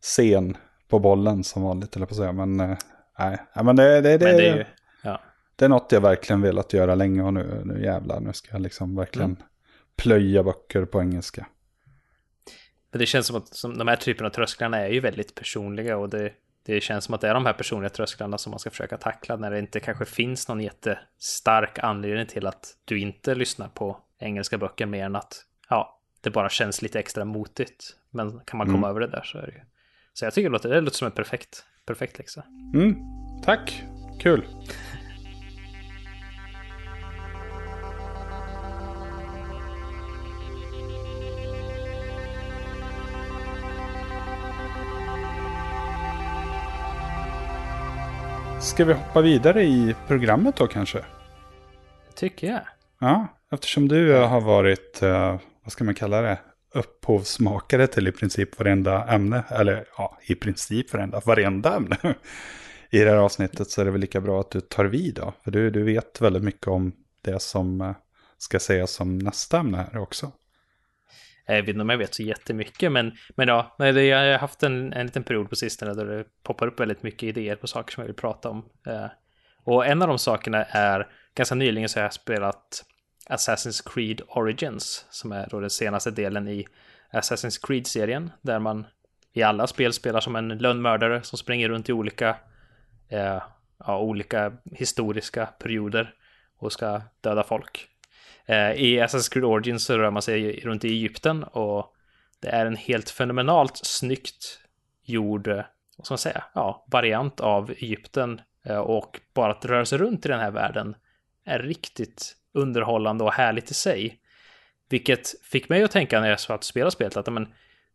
[0.00, 0.56] sen
[0.88, 2.32] på bollen som vanligt, eller på att säga.
[2.32, 2.76] Men uh,
[3.18, 4.64] nej, men det, det, det, men det är ju,
[5.02, 5.20] ja
[5.60, 8.62] det är något jag verkligen velat göra länge och nu, nu jävlar, nu ska jag
[8.62, 9.42] liksom verkligen mm.
[9.96, 11.46] plöja böcker på engelska.
[12.90, 16.08] det känns som att som de här typerna av trösklarna är ju väldigt personliga och
[16.08, 18.96] det, det känns som att det är de här personliga trösklarna som man ska försöka
[18.96, 23.98] tackla när det inte kanske finns någon jättestark anledning till att du inte lyssnar på
[24.18, 27.96] engelska böcker mer än att ja, det bara känns lite extra motigt.
[28.10, 28.90] Men kan man komma mm.
[28.90, 29.60] över det där så är det ju.
[30.12, 32.44] Så jag tycker det låter, det låter som en perfekt, perfekt läxa.
[32.74, 32.96] Mm.
[33.44, 33.82] Tack,
[34.20, 34.46] kul.
[48.80, 51.04] Ska vi hoppa vidare i programmet då kanske?
[52.14, 52.60] Tycker jag.
[53.00, 56.38] Ja, eftersom du har varit, uh, vad ska man kalla det,
[56.74, 59.44] upphovsmakare till i princip varenda ämne.
[59.48, 61.96] Eller ja, i princip varenda, varenda ämne.
[62.90, 65.32] I det här avsnittet så är det väl lika bra att du tar vid då.
[65.44, 67.92] För du, du vet väldigt mycket om det som uh,
[68.38, 70.32] ska sägas som nästa ämne här också.
[71.50, 74.62] Eh, jag vet inte om jag vet så jättemycket, men, men ja, jag har haft
[74.62, 77.92] en, en liten period på sistone där det poppar upp väldigt mycket idéer på saker
[77.92, 78.64] som jag vill prata om.
[78.86, 79.06] Eh,
[79.64, 82.84] och en av de sakerna är, ganska nyligen så har jag spelat
[83.28, 86.66] Assassin's Creed Origins, som är då den senaste delen i
[87.12, 88.86] Assassin's Creed-serien, där man
[89.32, 92.36] i alla spel spelar som en lönnmördare som springer runt i olika,
[93.08, 93.42] eh,
[93.78, 96.14] ja, olika historiska perioder
[96.58, 97.88] och ska döda folk.
[98.50, 101.94] Eh, I Assassin's Creed Origins så rör man sig runt i Egypten och
[102.40, 104.60] det är en helt fenomenalt snyggt
[105.04, 105.64] gjord, eh,
[105.96, 110.26] vad ska man säga, ja, variant av Egypten eh, och bara att röra sig runt
[110.26, 110.96] i den här världen
[111.44, 114.20] är riktigt underhållande och härligt i sig.
[114.88, 117.48] Vilket fick mig att tänka när jag satt och spelade spelet att men,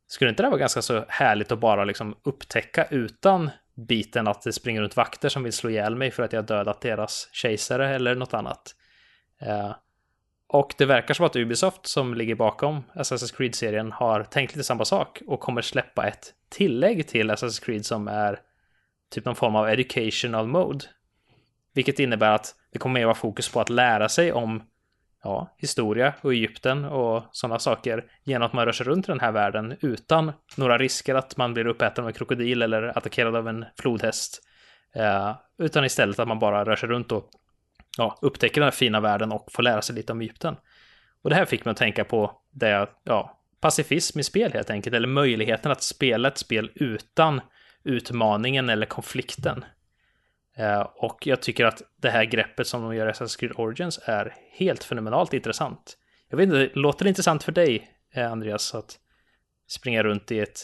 [0.08, 4.54] skulle inte det vara ganska så härligt att bara liksom upptäcka utan biten att det
[4.54, 8.16] springer runt vakter som vill slå ihjäl mig för att jag dödat deras kejsare eller
[8.16, 8.76] något annat.
[10.56, 14.86] Och det verkar som att Ubisoft som ligger bakom Assassin's Creed-serien har tänkt lite samma
[14.86, 18.40] sak och kommer släppa ett tillägg till Assassin's Creed som är
[19.12, 20.86] typ någon form av educational mode.
[21.74, 24.64] Vilket innebär att det kommer mer vara fokus på att lära sig om
[25.24, 29.20] ja, historia och Egypten och sådana saker genom att man rör sig runt i den
[29.20, 33.48] här världen utan några risker att man blir uppäten av en krokodil eller attackerad av
[33.48, 34.42] en flodhäst.
[34.96, 37.30] Eh, utan istället att man bara rör sig runt och
[37.98, 40.56] ja, upptäcker den här fina världen och får lära sig lite om Egypten.
[41.22, 44.96] Och det här fick mig att tänka på det, ja, pacifism i spel helt enkelt,
[44.96, 47.42] eller möjligheten att spela ett spel utan
[47.84, 49.66] utmaningen eller konflikten.
[50.58, 54.00] Eh, och jag tycker att det här greppet som de gör i Assassin's Creed Origins
[54.04, 55.98] är helt fenomenalt intressant.
[56.30, 59.00] Jag vet inte, låter det intressant för dig, eh, Andreas, att
[59.68, 60.60] springa runt i ett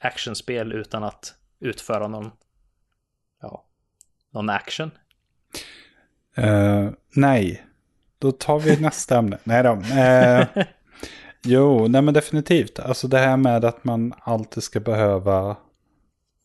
[0.00, 2.30] actionspel utan att utföra någon,
[3.40, 3.66] ja,
[4.30, 4.90] någon action?
[6.38, 7.66] Uh, nej,
[8.18, 9.38] då tar vi nästa ämne.
[9.44, 9.72] Nej då.
[9.72, 10.64] Uh,
[11.42, 12.78] jo, nej men definitivt.
[12.78, 15.56] Alltså det här med att man alltid ska behöva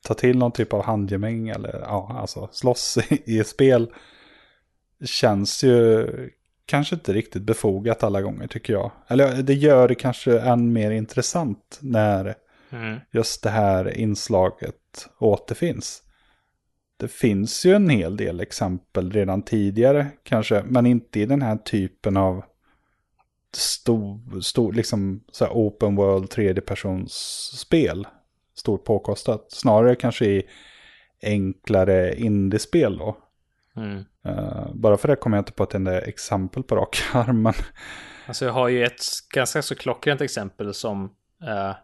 [0.07, 3.91] ta till någon typ av handgemäng eller ja, alltså slåss i, i spel
[5.05, 6.07] känns ju
[6.65, 8.91] kanske inte riktigt befogat alla gånger tycker jag.
[9.07, 12.35] Eller det gör det kanske än mer intressant när
[12.69, 12.99] mm.
[13.11, 16.03] just det här inslaget återfinns.
[16.97, 21.57] Det finns ju en hel del exempel redan tidigare kanske, men inte i den här
[21.57, 22.43] typen av
[23.53, 27.13] stor, stor liksom så här open world tredjepersons
[27.59, 28.07] spel.
[28.55, 29.51] Stort påkostat.
[29.51, 30.43] Snarare kanske i
[31.21, 33.17] enklare indiespel då.
[33.75, 33.97] Mm.
[34.27, 37.41] Uh, bara för det kommer jag inte på ett enda exempel på rak arm.
[37.41, 37.53] Men...
[38.27, 39.01] Alltså jag har ju ett
[39.33, 41.03] ganska så klockrent exempel som
[41.43, 41.75] uh,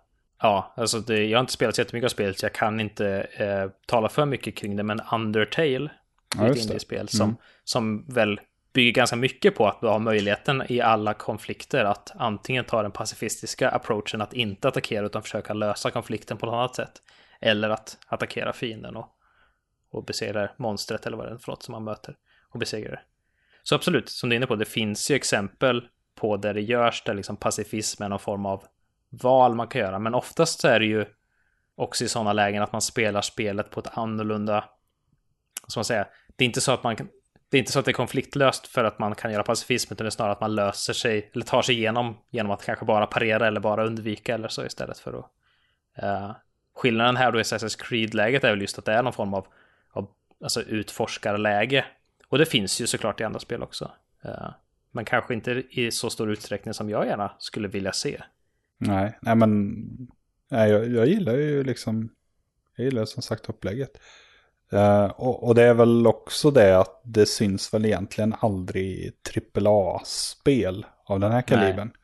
[0.44, 3.28] Ja, alltså det, jag har inte spelat så jättemycket av spelet så jag kan inte
[3.38, 4.84] eh, tala för mycket kring det.
[4.84, 5.90] Men Undertale,
[6.38, 7.36] ja, ett indiespel som, mm.
[7.64, 8.40] som väl
[8.74, 12.92] bygger ganska mycket på att du har möjligheten i alla konflikter att antingen ta den
[12.92, 17.02] pacifistiska approachen att inte attackera utan försöka lösa konflikten på något annat sätt.
[17.42, 19.10] Eller att attackera fienden och,
[19.92, 22.16] och besegra monstret eller vad det är för något som man möter
[22.50, 23.02] och besegra det.
[23.64, 27.04] Så absolut, som du är inne på, det finns ju exempel på där det görs
[27.06, 28.64] där liksom pacifism är någon form av
[29.22, 30.00] val man kan göra.
[30.00, 31.06] Men oftast så är det ju
[31.76, 34.66] också i sådana lägen att man spelar spelet på ett annorlunda,
[35.68, 37.08] som man säger, det är inte så att man kan,
[37.50, 40.06] det är inte så att det är konfliktlöst för att man kan göra pacifism, utan
[40.06, 43.06] det är snarare att man löser sig, eller tar sig igenom genom att kanske bara
[43.06, 45.26] parera eller bara undvika eller så istället för att...
[46.04, 46.32] Uh,
[46.76, 49.48] skillnaden här då i Assassin's Creed-läget är väl just att det är någon form av,
[49.92, 50.10] av
[50.44, 51.86] alltså utforskarläge.
[52.28, 53.92] Och det finns ju såklart i andra spel också.
[54.26, 54.50] Uh,
[54.92, 58.22] men kanske inte i så stor utsträckning som jag gärna skulle vilja se.
[58.88, 59.76] Nej, nej men
[60.52, 62.10] nej, jag, jag gillar ju liksom,
[62.76, 63.98] jag gillar som sagt upplägget.
[64.74, 69.14] Uh, och, och, det är väl också det att det syns väl egentligen aldrig
[69.56, 71.88] AAA-spel av den här kalibern.
[71.88, 71.98] Nej.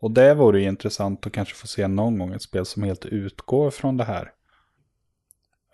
[0.00, 3.06] Och det vore ju intressant att kanske få se någon gång ett spel som helt
[3.06, 4.32] utgår från det här.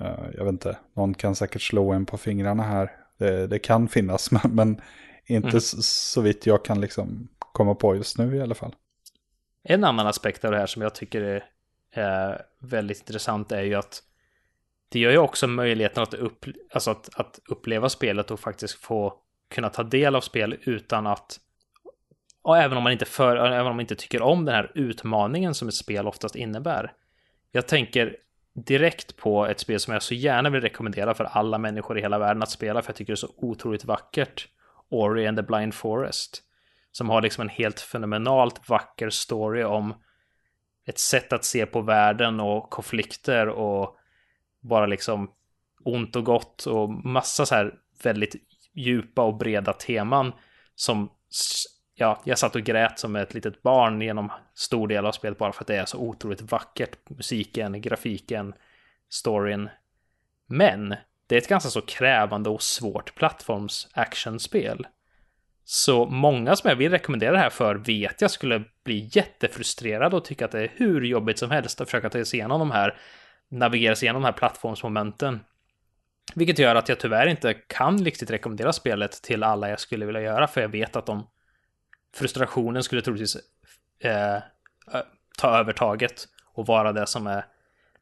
[0.00, 2.90] Uh, jag vet inte, någon kan säkert slå en på fingrarna här.
[3.18, 4.80] Det, det kan finnas, men, men
[5.26, 5.60] inte mm.
[5.60, 8.74] så, så vitt jag kan liksom komma på just nu i alla fall.
[9.64, 11.44] En annan aspekt av det här som jag tycker är,
[11.92, 14.02] är väldigt intressant är ju att
[14.88, 19.14] det gör ju också möjligheten att, upp, alltså att, att uppleva spelet och faktiskt få
[19.50, 21.40] kunna ta del av spel utan att
[22.42, 25.54] och även om man inte för, även om man inte tycker om den här utmaningen
[25.54, 26.92] som ett spel oftast innebär.
[27.52, 28.16] Jag tänker
[28.52, 32.18] direkt på ett spel som jag så gärna vill rekommendera för alla människor i hela
[32.18, 34.48] världen att spela för jag tycker det är så otroligt vackert.
[34.88, 36.42] Ori and the Blind Forest.
[36.96, 39.94] Som har liksom en helt fenomenalt vacker story om
[40.86, 43.96] ett sätt att se på världen och konflikter och
[44.60, 45.30] bara liksom
[45.84, 48.34] ont och gott och massa så här väldigt
[48.74, 50.32] djupa och breda teman
[50.74, 51.10] som
[51.94, 55.52] ja, jag satt och grät som ett litet barn genom stor del av spelet bara
[55.52, 57.10] för att det är så otroligt vackert.
[57.10, 58.54] Musiken, grafiken,
[59.08, 59.68] storyn.
[60.46, 60.94] Men
[61.26, 64.86] det är ett ganska så krävande och svårt plattforms actionspel.
[65.64, 70.24] Så många som jag vill rekommendera det här för vet jag skulle bli jättefrustrerade och
[70.24, 72.96] tycka att det är hur jobbigt som helst att försöka ta sig igenom de här,
[73.50, 75.40] navigera sig igenom de här plattformsmomenten.
[76.34, 80.20] Vilket gör att jag tyvärr inte kan riktigt rekommendera spelet till alla jag skulle vilja
[80.20, 81.26] göra, för jag vet att de
[82.14, 83.36] frustrationen skulle troligtvis
[84.00, 84.38] eh,
[85.38, 87.44] ta övertaget och vara det som är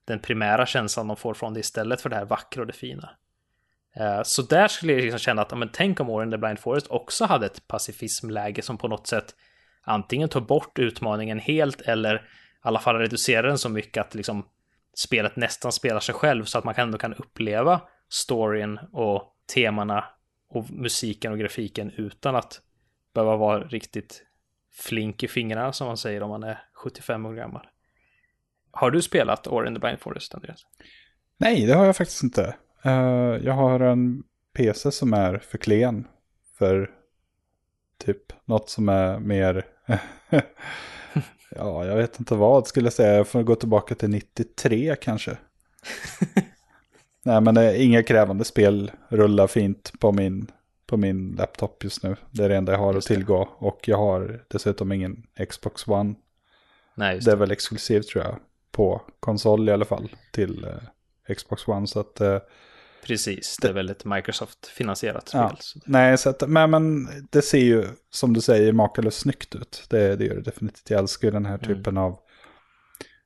[0.05, 3.11] den primära känslan de får från det istället för det här vackra och det fina.
[3.97, 6.87] Eh, så där skulle jag liksom känna att, men tänk om Warren the Blind Forest
[6.87, 9.35] också hade ett pacifismläge som på något sätt
[9.83, 12.21] antingen tar bort utmaningen helt eller i
[12.61, 14.47] alla fall reducerar den så mycket att liksom
[14.95, 20.05] spelet nästan spelar sig själv så att man ändå kan uppleva storyn och temana
[20.49, 22.61] och musiken och grafiken utan att
[23.15, 24.23] behöva vara riktigt
[24.73, 27.67] flink i fingrarna som man säger om man är 75 år gammal.
[28.71, 30.67] Har du spelat Ori in the Blind Forest, Andreas?
[31.37, 32.57] Nej, det har jag faktiskt inte.
[32.87, 34.23] Uh, jag har en
[34.57, 36.07] PC som är för klen
[36.59, 36.91] för
[38.05, 39.67] typ något som är mer...
[41.51, 43.17] ja, jag vet inte vad skulle jag säga.
[43.17, 45.37] Jag får gå tillbaka till 93 kanske.
[47.23, 50.47] Nej, men det är inga krävande spel rullar fint på min,
[50.87, 52.17] på min laptop just nu.
[52.31, 53.49] Det är det enda jag har att tillgå.
[53.59, 56.15] Och jag har dessutom ingen Xbox One.
[56.95, 57.33] Nej, Det det.
[57.33, 58.37] är väl exklusivt tror jag.
[58.71, 60.11] På konsol i alla fall.
[60.33, 61.87] Till eh, Xbox One.
[61.87, 62.39] Så att, eh,
[63.07, 65.41] Precis, det är väl ett Microsoft-finansierat spel.
[65.41, 65.57] Ja.
[65.61, 69.85] så- nej, så att, men, men det ser ju som du säger makalöst snyggt ut.
[69.91, 70.91] Det, det gör det definitivt.
[70.91, 71.77] Jag älskar ju den här Mm.
[71.77, 72.19] typen av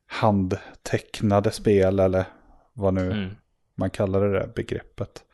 [0.06, 2.00] handtecknade spel.
[2.00, 2.24] Eller
[2.72, 3.30] vad nu Mm.
[3.74, 5.24] man kallar det där begreppet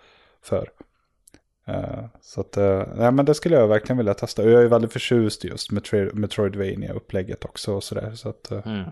[0.43, 0.69] för.
[1.67, 4.43] Eh, så att, uh, nej men det skulle jag verkligen vilja testa.
[4.43, 8.15] Och jag är väldigt förtjust just med Metro- Metroidvania-upplägget också och sådär.
[8.15, 8.91] Så att eh, Mm.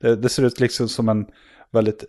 [0.00, 1.26] det, det ser ut liksom som en
[1.70, 2.04] väldigt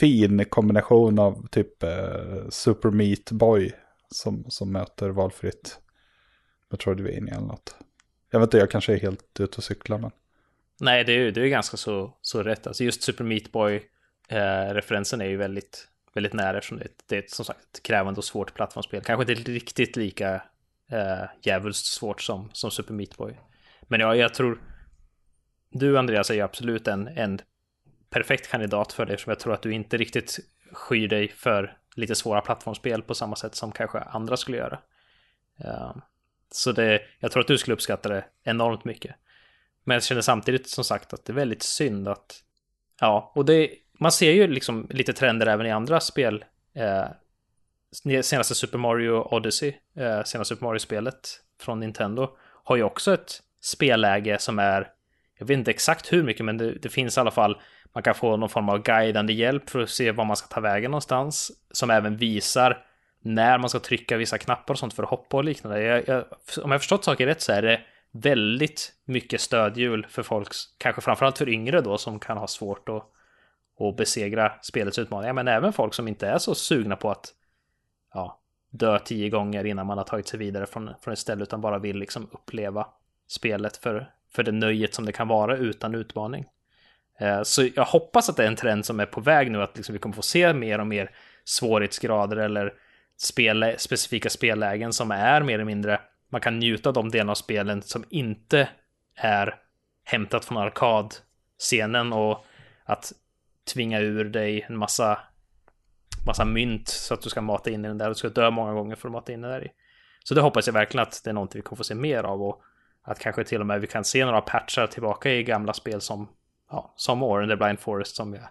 [0.00, 3.72] fin kombination av typ eh, Super Meat Boy
[4.10, 5.78] som, som möter valfritt
[6.70, 7.76] Metroidvania eller något.
[8.30, 10.10] Jag vet inte, jag kanske är helt ute och cyklar men.
[10.80, 12.66] Nej, det är ju det är ganska så, så rätt.
[12.66, 17.04] Alltså just Super Meat Boy-referensen eh, är ju väldigt, väldigt nära eftersom det är, ett-
[17.06, 19.02] det är ett, som sagt ett krävande och svårt plattformsspel.
[19.02, 20.34] Kanske inte riktigt lika
[20.90, 23.40] eh, djävulskt svårt som, som Super Meat Boy.
[23.82, 24.62] Men ja, jag tror
[25.70, 27.40] du Andreas är ju absolut en, en
[28.10, 30.38] perfekt kandidat för det eftersom jag tror att du inte riktigt
[30.72, 34.78] skyr dig för lite svåra plattformsspel på samma sätt som kanske andra skulle göra.
[35.64, 35.96] Eh,
[36.50, 39.14] så det, jag tror att du skulle uppskatta det enormt mycket.
[39.84, 42.42] Men jag känner samtidigt som sagt att det är väldigt synd att...
[43.00, 43.70] Ja, och det...
[43.98, 46.44] Man ser ju liksom lite trender även i andra spel.
[46.74, 47.06] Eh,
[48.22, 54.38] senaste Super Mario Odyssey, eh, senaste Super Mario-spelet från Nintendo, har ju också ett spelläge
[54.38, 54.92] som är...
[55.38, 57.60] Jag vet inte exakt hur mycket, men det, det finns i alla fall...
[57.92, 60.60] Man kan få någon form av guidande hjälp för att se var man ska ta
[60.60, 61.52] vägen någonstans.
[61.70, 62.84] Som även visar
[63.20, 65.82] när man ska trycka vissa knappar och sånt för att hoppa och liknande.
[65.82, 66.24] Jag, jag,
[66.62, 67.80] om jag förstått saker rätt så är det
[68.12, 73.04] väldigt mycket stödhjul för folk, kanske framförallt för yngre då, som kan ha svårt att,
[73.80, 75.32] att besegra spelets utmaningar.
[75.32, 77.28] Men även folk som inte är så sugna på att
[78.14, 81.60] ja, dö tio gånger innan man har tagit sig vidare från, från ett ställe, utan
[81.60, 82.86] bara vill liksom uppleva
[83.28, 86.44] spelet för, för det nöjet som det kan vara utan utmaning.
[87.20, 89.76] Eh, så jag hoppas att det är en trend som är på väg nu, att
[89.76, 91.10] liksom vi kommer få se mer och mer
[91.44, 92.74] svårighetsgrader eller
[93.16, 97.34] spel, specifika spellägen som är mer eller mindre, man kan njuta av de delar av
[97.34, 98.68] spelen som inte
[99.16, 99.54] är
[100.04, 102.44] hämtat från arkadscenen och
[102.84, 103.12] att
[103.72, 105.18] tvinga ur dig en massa,
[106.26, 108.50] massa mynt så att du ska mata in i den där och du ska dö
[108.50, 109.68] många gånger för att mata in den där i.
[110.24, 112.42] Så det hoppas jag verkligen att det är någonting vi kommer få se mer av
[112.42, 112.62] och
[113.06, 116.28] att kanske till och med vi kan se några patchar tillbaka i gamla spel som,
[116.70, 118.42] ja, som Ori and the Blind Forest som jag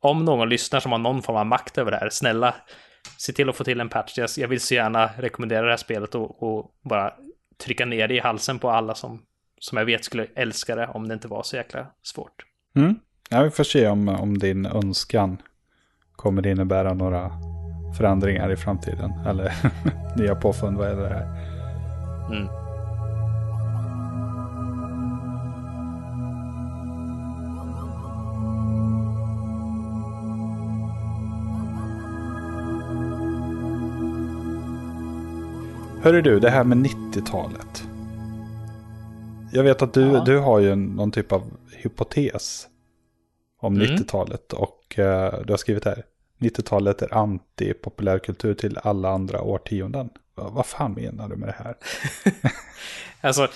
[0.00, 2.54] om någon lyssnar som har någon form av makt över det här, snälla
[3.16, 4.18] se till att få till en patch.
[4.18, 7.12] Jag, jag vill så gärna rekommendera det här spelet och, och bara
[7.64, 9.22] trycka ner det i halsen på alla som,
[9.58, 12.44] som jag vet skulle älska det om det inte var så jäkla svårt.
[12.76, 12.96] Mm.
[13.30, 15.42] Ja, vi får se om, om din önskan
[16.12, 17.30] kommer det innebära några
[17.98, 19.12] förändringar i framtiden.
[19.26, 19.52] Eller
[20.16, 21.26] nya påfund vad är det här.
[22.32, 22.67] Mm.
[36.02, 37.84] Hörru du, det här med 90-talet.
[39.52, 40.22] Jag vet att du, Ja.
[40.26, 41.42] du har ju någon typ av
[41.76, 42.66] hypotes
[43.60, 43.86] om Mm.
[43.96, 44.52] 90-talet.
[44.52, 46.02] Och eh, du har skrivit här.
[46.38, 50.10] 90-talet är anti-populärkultur till alla andra årtionden.
[50.34, 51.74] Va- vad fan menar du med det här?
[53.20, 53.48] Alltså,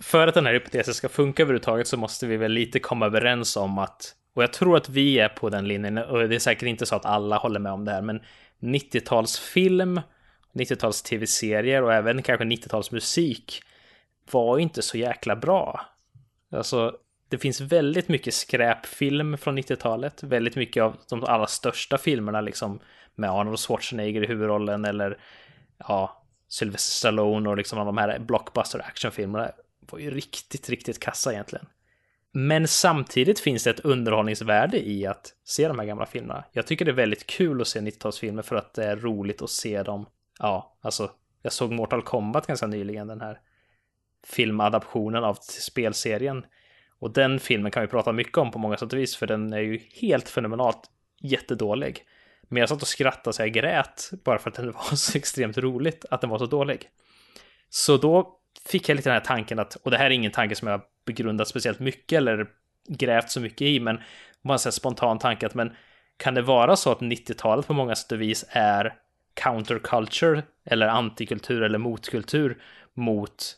[0.00, 3.56] för att den här hypotesen ska funka överhuvudtaget så måste vi väl lite komma överens
[3.56, 6.66] om att, och jag tror att vi är på den linjen, och det är säkert
[6.68, 8.20] inte så att alla håller med om det här, men
[8.60, 10.02] 90-talsfilm,
[10.54, 13.62] 90-tals tv-serier och även kanske 90-talsmusik
[14.30, 15.80] var inte så jäkla bra.
[16.52, 16.96] Alltså,
[17.28, 22.80] det finns väldigt mycket skräpfilm från 90-talet, väldigt mycket av de allra största filmerna liksom
[23.14, 25.18] med Arnold Schwarzenegger i huvudrollen eller
[25.78, 29.50] ja, Sylvester Stallone och liksom de här blockbuster actionfilmerna
[29.80, 31.66] var ju riktigt, riktigt kassa egentligen.
[32.32, 36.44] Men samtidigt finns det ett underhållningsvärde i att se de här gamla filmerna.
[36.52, 39.50] Jag tycker det är väldigt kul att se 90-talsfilmer för att det är roligt att
[39.50, 40.06] se dem.
[40.38, 41.10] Ja, alltså,
[41.42, 43.40] jag såg Mortal Kombat ganska nyligen, den här
[44.26, 46.46] filmadaptionen av spelserien.
[46.98, 49.52] Och den filmen kan vi prata mycket om på många sätt och vis, för den
[49.52, 52.04] är ju helt fenomenalt jättedålig.
[52.42, 55.58] Men jag satt och skrattade så jag grät bara för att den var så extremt
[55.58, 56.88] roligt att den var så dålig.
[57.68, 60.54] Så då fick jag lite den här tanken att, och det här är ingen tanke
[60.54, 62.46] som jag begrundat speciellt mycket eller
[62.88, 64.00] grävt så mycket i, men
[64.42, 65.72] bara en spontan tanke att men
[66.16, 68.94] kan det vara så att 90-talet på många sätt och vis är
[69.34, 72.62] counterculture eller antikultur eller motkultur
[72.94, 73.56] mot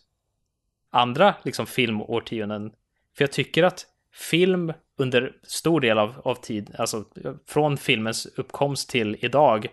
[0.91, 2.73] andra liksom filmårtionden?
[3.17, 7.05] För jag tycker att film under stor del av, av tid, alltså
[7.49, 9.67] från filmens uppkomst till idag,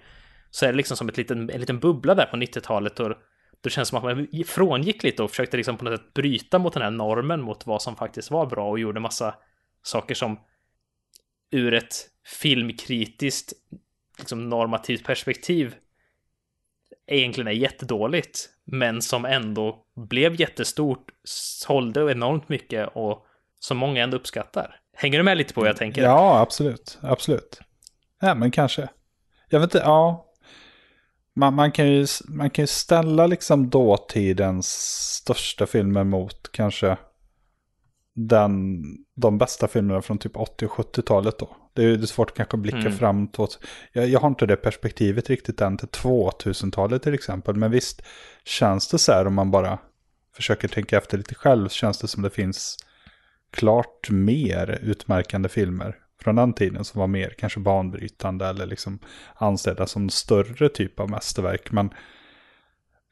[0.49, 3.14] så är det liksom som ett liten, en liten bubbla där på 90-talet och
[3.62, 6.60] då känns det som att man frångick lite och försökte liksom på något sätt bryta
[6.60, 9.36] mot den här normen mot vad som faktiskt var bra och gjorde massa
[9.84, 10.39] saker som
[11.51, 11.95] ur ett
[12.26, 13.54] filmkritiskt,
[14.18, 15.76] liksom normativt perspektiv
[17.08, 23.26] egentligen är jättedåligt, men som ändå blev jättestort, sålde enormt mycket och
[23.60, 24.80] som många ändå uppskattar.
[24.97, 26.01] Hänger du med lite på vad jag tänker?
[26.01, 26.97] Ja, absolut.
[27.01, 27.60] Absolut.
[28.22, 28.88] Ja, men kanske.
[29.49, 30.26] Jag vet inte, ja.
[31.36, 34.68] Man, man, kan ju, man kan ju ställa liksom dåtidens
[35.22, 36.97] största filmer mot kanske
[38.16, 38.84] den,
[39.16, 41.57] de bästa filmerna från typ 80 och 70-talet då.
[41.74, 42.93] Det är, det är svårt kanske att blicka mm.
[42.93, 43.30] fram.
[43.93, 47.55] jag, jag har inte det perspektivet riktigt än till 2000-talet till exempel.
[47.55, 48.01] Men visst
[48.45, 49.80] känns det så här om man bara
[50.36, 51.70] försöker tänka efter lite själv.
[51.70, 52.78] Känns det som det finns
[53.51, 58.99] klart mer utmärkande filmer från den tiden som var mer kanske banbrytande eller liksom
[59.36, 61.72] ansedda som större typ av mästerverk.
[61.72, 61.89] Men,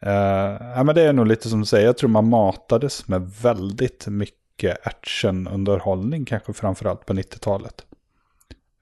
[0.01, 3.31] eh, ja, men det är nog lite som du säger, jag tror man matades med
[3.41, 7.85] väldigt mycket actionunderhållning kanske framförallt på 90-talet.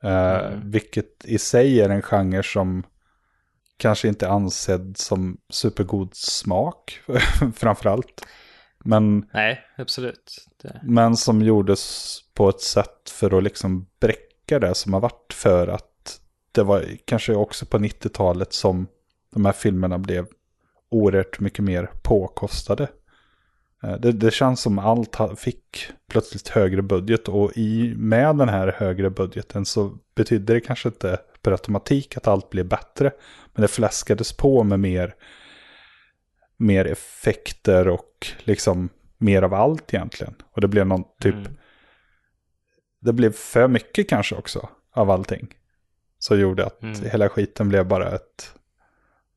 [0.03, 0.71] Eh, mm.
[0.71, 2.83] Vilket i sig är en genre som
[3.77, 7.01] kanske inte är ansedd som supergod smak
[7.55, 8.25] framförallt.
[8.83, 10.47] Men, Nej, absolut.
[10.61, 10.79] Det.
[10.83, 15.67] Men som gjordes på ett sätt för att liksom bräcka det som har varit för
[15.67, 16.19] att
[16.51, 18.87] det var kanske också på 90-talet som
[19.33, 20.27] de här filmerna blev
[20.89, 22.87] oerhört mycket mer påkostade.
[23.83, 28.75] Eh, det, det, känns som allt fick plötsligt högre budget och i, med den här
[28.77, 33.11] högre budgeten så betydde det kanske inte per automatik att allt blev bättre.
[33.53, 35.15] Men det fläskades på med mer,
[36.57, 40.35] mer effekter och liksom mer av allt egentligen.
[40.51, 41.35] Och det blev någon typ...
[41.35, 41.57] Mm.
[43.01, 45.47] Det blev för mycket kanske också av allting.
[46.19, 47.09] Så gjorde att mm.
[47.11, 48.53] hela skiten blev bara ett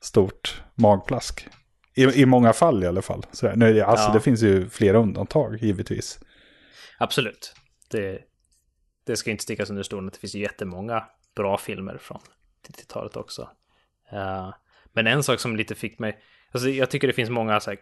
[0.00, 1.48] stort magplask.
[1.94, 3.26] I, I många fall i alla fall.
[3.32, 3.56] Sådär.
[3.56, 4.12] Nu, alltså, ja.
[4.12, 6.20] Det finns ju flera undantag givetvis.
[6.98, 7.54] Absolut.
[7.90, 8.18] Det,
[9.06, 12.20] det ska inte stickas under stolen att det finns jättemånga bra filmer från
[12.68, 13.42] 90-talet också.
[14.12, 14.54] Uh,
[14.92, 16.18] men en sak som lite fick mig,
[16.52, 17.74] alltså jag tycker det finns många så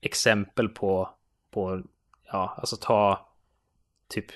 [0.00, 1.10] exempel på,
[1.50, 1.82] på,
[2.32, 3.28] ja, alltså ta
[4.08, 4.26] typ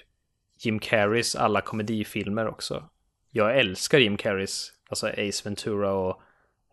[0.59, 2.89] Jim Carreys alla komedifilmer också.
[3.31, 6.23] Jag älskar Jim Carreys, alltså Ace Ventura och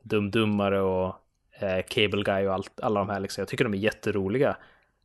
[0.04, 1.16] Dum Dummare och
[1.60, 3.42] eh, Cable Guy och allt, alla de här liksom.
[3.42, 4.58] Jag tycker de är jätteroliga.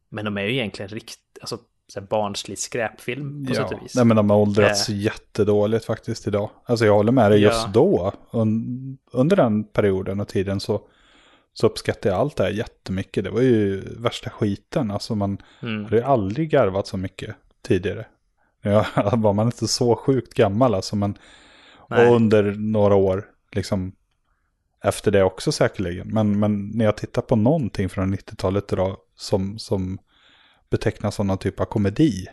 [0.08, 3.94] Men de är ju egentligen rikt, alltså så barnslig skräpfilm på ja, sätt och vis.
[3.94, 4.96] Nej men de har åldrats äh.
[4.96, 6.50] jättedåligt faktiskt idag.
[6.64, 7.70] Alltså jag håller med dig just ja.
[7.74, 8.12] då.
[8.30, 10.80] Un under den perioden och tiden så,
[11.52, 13.24] så uppskattade jag allt det här jättemycket.
[13.24, 14.90] Det var ju värsta skiten.
[14.90, 15.84] Alltså man mm.
[15.84, 18.06] hade ju aldrig garvat så mycket tidigare.
[18.62, 18.86] Ja,
[19.16, 20.96] var man inte så sjukt gammal alltså.
[20.96, 21.18] Men,
[21.76, 23.92] och under några år liksom
[24.84, 26.08] efter det också säkerligen.
[26.08, 29.98] Men, men när jag tittar på någonting från 90-talet idag som, som
[30.70, 32.26] betecknas som någon typ av komedi.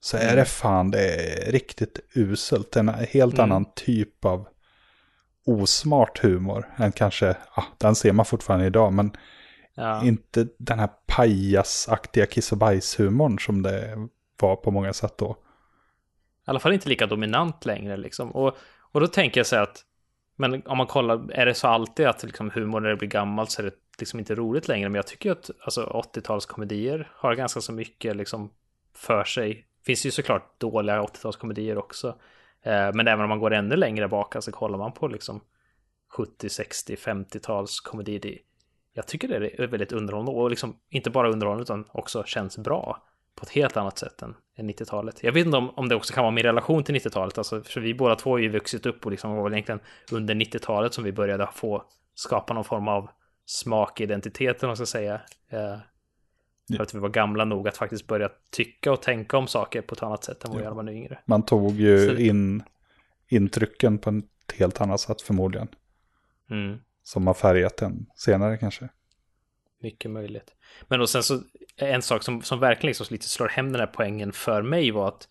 [0.00, 0.44] Så är det mm.
[0.44, 2.76] fan, det är riktigt uselt.
[2.76, 3.44] En helt mm.
[3.44, 4.48] annan typ av
[5.46, 9.12] osmart humor än kanske, ah, den ser man fortfarande idag, men
[9.74, 10.04] ja.
[10.04, 14.08] inte den här pajasaktiga kiss och bajs-humorn som det
[14.40, 15.36] var på många sätt då.
[16.46, 18.30] I alla fall inte lika dominant längre liksom.
[18.30, 18.56] Och,
[18.92, 19.84] och då tänker jag så att
[20.40, 23.50] men om man kollar, är det så alltid att liksom humor när det blir gammalt
[23.50, 24.88] så är det liksom inte roligt längre?
[24.88, 28.50] Men jag tycker att alltså, 80-talskomedier har ganska så mycket liksom
[28.94, 29.66] för sig.
[29.86, 32.08] Finns ju såklart dåliga 80-talskomedier också.
[32.62, 35.40] Eh, men även om man går ännu längre bak, alltså kollar man på liksom
[36.16, 38.38] 70, 60, 50-tals komedi.
[38.92, 43.02] Jag tycker det är väldigt underhållande och liksom inte bara underhållande utan också känns bra
[43.40, 45.22] på ett helt annat sätt än, än 90-talet.
[45.22, 47.80] Jag vet inte om, om det också kan vara min relation till 90-talet, alltså, för
[47.80, 49.80] vi båda två har ju vuxit upp och liksom var väl egentligen
[50.12, 51.84] under 90-talet som vi började få
[52.14, 53.10] skapa någon form av
[53.46, 55.14] smakidentitet, om man ska säga.
[55.48, 55.78] Eh,
[56.76, 59.94] för att vi var gamla nog att faktiskt börja tycka och tänka om saker på
[59.94, 60.70] ett annat sätt än vad ja.
[60.70, 61.18] vi var yngre.
[61.24, 62.14] Man tog ju Så...
[62.16, 62.62] in
[63.28, 65.68] intrycken på ett helt annat sätt förmodligen.
[66.50, 66.78] Mm.
[67.02, 68.88] Som har färgat den senare kanske.
[69.82, 70.54] Mycket möjligt.
[70.88, 71.42] Men och sen så
[71.76, 75.08] en sak som, som verkligen liksom lite slår hem den här poängen för mig var
[75.08, 75.28] att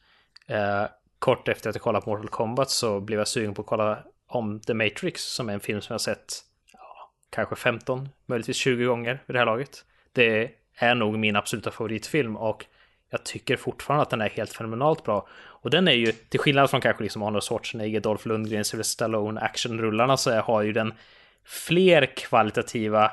[0.48, 0.86] eh,
[1.20, 4.04] kort efter att jag kollat på Mortal Kombat så blev jag sugen på att kolla
[4.28, 6.34] om The Matrix som är en film som jag sett
[6.74, 9.86] ja, kanske 15, möjligtvis 20 gånger vid det här laget.
[10.12, 12.66] Det är nog min absoluta favoritfilm och
[13.10, 15.28] jag tycker fortfarande att den är helt fenomenalt bra.
[15.32, 19.42] Och den är ju, till skillnad från kanske liksom Arnold Schwarzenegger, Dolph Lundgren, Sylvester Stallone,
[19.42, 20.94] actionrullarna så har ju den
[21.46, 23.12] fler kvalitativa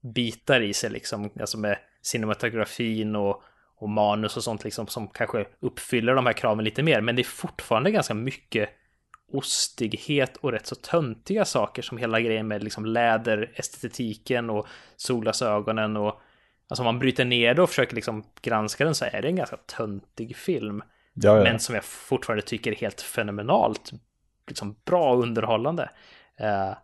[0.00, 3.42] bitar i sig liksom, alltså med cinematografin och,
[3.76, 7.00] och manus och sånt liksom som kanske uppfyller de här kraven lite mer.
[7.00, 8.70] Men det är fortfarande ganska mycket
[9.32, 16.20] ostighet och rätt så töntiga saker som hela grejen med liksom läderestetiken och solglasögonen och
[16.68, 19.36] alltså om man bryter ner det och försöker liksom granska den så är det en
[19.36, 20.82] ganska töntig film.
[21.14, 21.42] Ja, ja.
[21.42, 23.90] Men som jag fortfarande tycker är helt fenomenalt
[24.48, 25.90] liksom bra och underhållande.
[26.40, 26.76] Uh,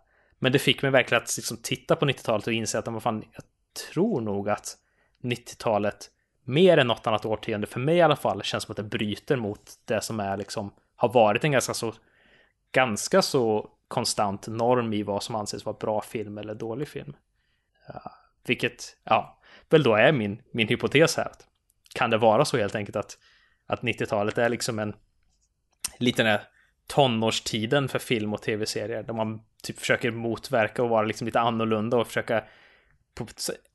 [0.44, 3.44] men det fick mig verkligen att liksom titta på 90-talet och inse att fan, jag
[3.92, 4.76] tror nog att
[5.22, 6.10] 90-talet
[6.44, 9.36] mer än något annat årtionde, för mig i alla fall, känns som att det bryter
[9.36, 11.94] mot det som är liksom har varit en ganska så
[12.72, 17.16] ganska så konstant norm i vad som anses vara bra film eller dålig film.
[17.90, 18.12] Uh,
[18.46, 21.32] vilket, ja, väl då är min, min hypotes här.
[21.94, 23.18] Kan det vara så helt enkelt att,
[23.66, 24.94] att 90-talet är liksom en
[25.98, 26.38] liten
[26.86, 31.96] tonårstiden för film och tv-serier där man typ försöker motverka och vara liksom lite annorlunda
[31.96, 32.44] och försöka
[33.14, 33.26] på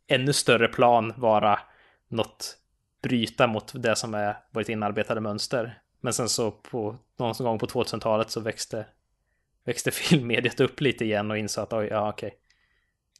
[0.08, 1.60] ännu större plan vara
[2.08, 2.58] något
[3.02, 5.82] bryta mot det som är varit inarbetade mönster.
[6.02, 8.86] Men sen så på någon gång på 2000-talet så växte,
[9.66, 12.34] växte filmmediet upp lite igen och insåg att oj, ja okej.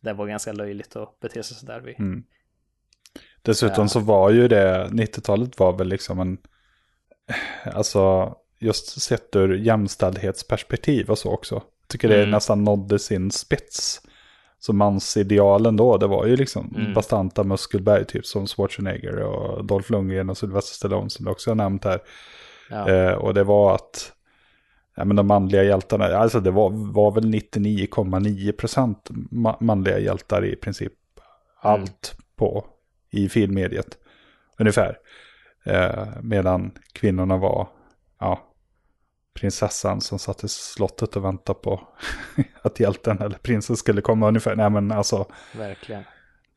[0.02, 1.80] Det var ganska löjligt att bete sig sådär.
[1.80, 1.96] Vi.
[2.00, 2.24] Mm.
[3.42, 3.88] Dessutom ja.
[3.88, 6.38] så var ju det, 90-talet var väl liksom en,
[7.64, 11.56] alltså just sett ur jämställdhetsperspektiv och så också.
[11.56, 12.30] Jag tycker det mm.
[12.30, 14.02] nästan nådde sin spets.
[14.60, 16.94] Så mansidealen då, det var ju liksom mm.
[16.94, 21.56] bastanta muskelberg typ som Schwarzenegger och Dolph Lundgren och Sylvester Stallone som du också har
[21.56, 22.00] nämnt här.
[22.70, 22.90] Ja.
[22.90, 24.14] Eh, och det var att
[24.96, 30.94] ja, men de manliga hjältarna, alltså det var, var väl 99,9% manliga hjältar i princip
[31.64, 31.82] mm.
[31.82, 32.66] allt på
[33.10, 33.98] i filmmediet.
[34.58, 34.98] Ungefär.
[35.66, 37.68] Eh, medan kvinnorna var,
[38.20, 38.49] ja,
[39.34, 41.82] prinsessan som satt i slottet och väntade på
[42.62, 44.56] att hjälten eller prinsen skulle komma ungefär.
[44.56, 45.26] Nej men alltså.
[45.58, 46.04] Verkligen.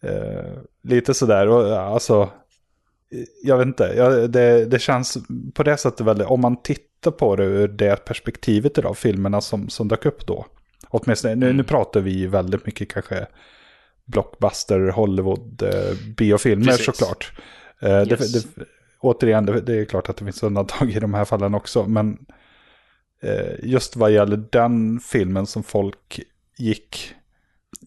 [0.03, 0.53] Eh,
[0.83, 2.31] lite sådär och alltså.
[3.43, 5.19] Jag vet inte, jag, det, det känns
[5.55, 9.69] på det sättet väldigt, om man tittar på det ur det perspektivet idag, filmerna som,
[9.69, 10.47] som dök upp då.
[10.89, 11.49] Åtminstone, mm.
[11.49, 13.27] nu, nu pratar vi väldigt mycket kanske
[14.05, 16.87] blockbuster, Hollywood, eh, biofilmer Precis.
[16.87, 17.33] såklart.
[17.81, 18.33] Eh, yes.
[18.33, 18.67] det, det,
[19.01, 22.19] återigen, det, det, är klart att det finns undantag i de här fallen också, men
[23.63, 26.21] just vad gäller den filmen som folk
[26.59, 27.15] gick,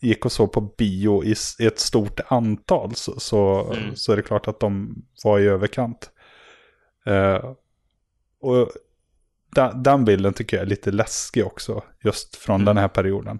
[0.01, 3.95] gick och såg på bio i, ett stort antal så, så, mm.
[3.95, 6.11] så, är det klart att de var i överkant.
[7.07, 7.53] Uh,
[8.41, 8.69] och
[9.55, 12.65] den, den, bilden tycker jag är lite läskig också, just från mm.
[12.65, 13.39] den här perioden.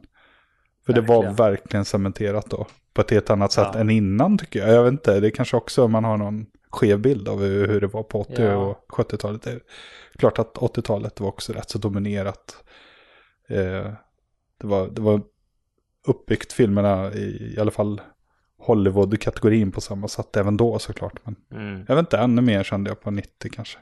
[0.85, 1.21] För verkligen.
[1.21, 3.79] det var verkligen cementerat då, på ett helt annat sätt ja.
[3.79, 4.69] än innan tycker jag.
[4.69, 8.03] Jag vet inte, det kanske också man har någon skev bild av hur det var
[8.03, 8.55] på 80 ja.
[8.55, 9.41] och 70-talet.
[9.41, 9.61] Det är
[10.17, 12.63] klart att 80-talet var också rätt så dominerat.
[13.47, 13.91] Eh,
[14.57, 15.21] det, var, det var
[16.07, 18.01] uppbyggt filmerna i, i alla fall
[18.57, 21.19] Hollywood-kategorin på samma sätt även då såklart.
[21.23, 21.85] Men mm.
[21.87, 23.79] jag vet inte, ännu mer kände jag på 90 kanske.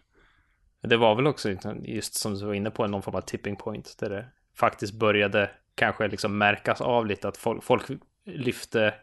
[0.82, 1.50] Det var väl också
[1.84, 4.26] just som du var inne på någon form av tipping point där det
[4.56, 7.84] faktiskt började kanske liksom märkas av lite att folk, folk
[8.26, 8.94] lyfte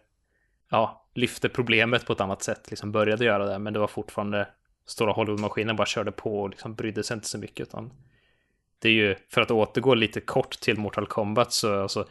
[0.70, 4.48] ja, lyfte problemet på ett annat sätt, liksom började göra det, men det var fortfarande
[4.86, 7.92] stora Hollywood-maskinen bara körde på och liksom brydde sig inte så mycket, utan
[8.78, 12.08] det är ju, för att återgå lite kort till Mortal Kombat, så alltså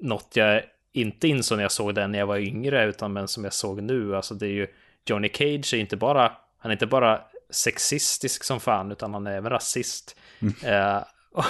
[0.00, 0.62] något jag
[0.92, 3.82] inte insåg när jag såg den när jag var yngre, utan men som jag såg
[3.82, 4.66] nu, alltså det är ju
[5.06, 7.20] Johnny Cage är inte bara, han är inte bara
[7.50, 10.16] sexistisk som fan, utan han är även rasist.
[10.40, 10.54] Mm.
[10.64, 11.02] Eh,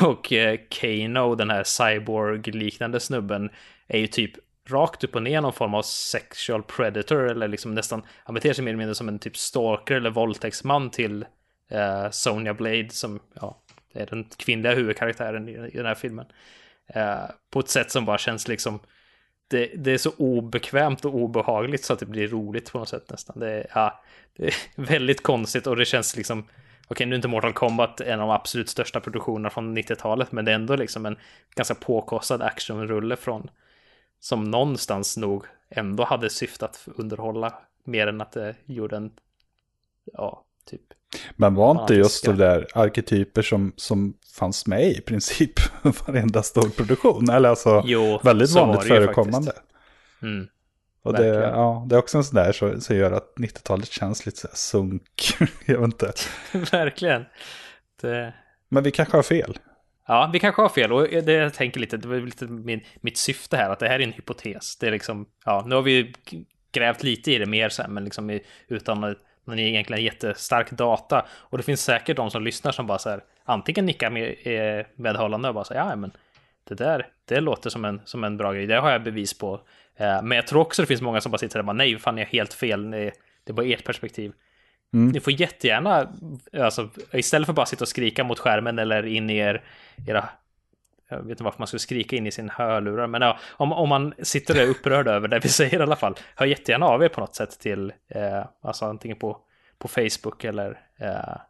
[0.03, 3.51] och eh, Kano, den här cyborg-liknande snubben,
[3.87, 4.33] är ju typ
[4.70, 8.64] rakt upp och ner någon form av sexual predator eller liksom nästan, han beter sig
[8.64, 11.24] mer eller mindre som en typ stalker eller våldtäktsman till
[11.70, 13.62] eh, Sonja Blade som, ja,
[13.92, 16.26] är den kvinnliga huvudkaraktären i, i den här filmen.
[16.86, 18.80] Eh, på ett sätt som bara känns liksom,
[19.48, 23.10] det, det, är så obekvämt och obehagligt så att det blir roligt på något sätt
[23.10, 23.38] nästan.
[23.38, 24.02] Det, ja,
[24.36, 26.52] det är väldigt konstigt och det känns liksom, okej
[26.88, 30.44] okay, nu är inte Mortal Kombat en av de absolut största produktionerna från 90-talet, men
[30.44, 31.16] det är ändå liksom en
[31.54, 33.50] ganska påkostad actionrulle från
[34.20, 37.54] som någonstans nog ändå hade syftat underhålla
[37.84, 39.10] mer än att det gjorde en,
[40.12, 40.82] ja, typ.
[41.36, 45.52] Men var inte just de där arketyper som, som fanns med i princip
[46.06, 47.30] varenda stor produktion?
[47.30, 49.52] Eller alltså jo, väldigt vanligt förekommande.
[50.22, 50.48] Mm,
[51.02, 54.26] och det, ja, det är också en sån där som, som gör att 90-talet känns
[54.26, 55.36] lite så här sunk.
[55.66, 56.12] Jag vet inte.
[56.52, 57.24] verkligen.
[58.00, 58.34] Det...
[58.68, 59.58] Men vi kanske har fel.
[60.09, 63.16] Ja, vi kanske har fel och det jag tänker lite, det var lite min, mitt
[63.16, 64.76] syfte här, att det här är en hypotes.
[64.76, 66.14] Det är liksom, ja, nu har vi
[66.72, 71.26] grävt lite i det mer sen, men liksom utan någon egentligen jättestark data.
[71.30, 74.86] Och det finns säkert de som lyssnar som bara så här, antingen nickar med, eh,
[74.94, 76.12] medhållande och bara så här, ja men
[76.64, 79.61] det där, det låter som en, som en bra grej, det har jag bevis på.
[79.96, 81.98] Eh, men jag tror också det finns många som bara sitter där och bara, nej,
[81.98, 83.12] fan, jag är helt fel, det
[83.46, 84.32] är bara ert perspektiv.
[84.95, 85.09] Mm.
[85.09, 86.09] Ni får jättegärna,
[86.53, 89.62] alltså, istället för bara sitta och skrika mot skärmen eller in i er,
[90.07, 90.28] era
[91.11, 93.89] jag vet inte varför man skulle skrika in i sin hörlurar, men ja, om, om
[93.89, 97.09] man sitter där upprörd över det vi säger i alla fall, hör jättegärna av er
[97.09, 99.39] på något sätt till, eh, alltså antingen på,
[99.78, 101.41] på Facebook eller eh,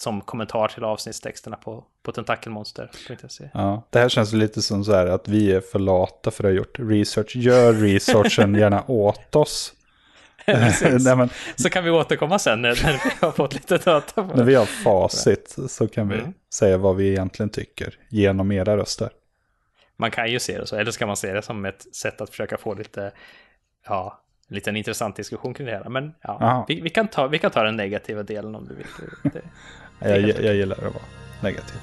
[0.00, 3.50] som kommentar till avsnittstexterna på, på tentakelmonster.se.
[3.54, 6.50] Ja, det här känns lite som så här att vi är för lata för att
[6.50, 7.36] ha gjort research.
[7.36, 9.72] Gör researchen gärna åt oss.
[11.04, 14.22] Nej, men, Så kan vi återkomma sen när, vi har fått lite data.
[14.24, 16.32] På när vi har facit så kan vi Mm.
[16.54, 19.10] säga vad vi egentligen tycker genom era röster.
[19.96, 22.30] Man kan ju se det så, eller ska man se det som ett sätt att
[22.30, 23.12] försöka få lite,
[23.86, 25.88] ja, en liten intressant diskussion kring det här.
[25.88, 26.64] Men ja, Ja.
[26.68, 28.86] vi, vi, kan ta, vi kan ta den negativa delen om du vill.
[29.22, 29.42] Det, det,
[30.10, 31.04] Jag, helt jag gillar att vara
[31.42, 31.76] negativ.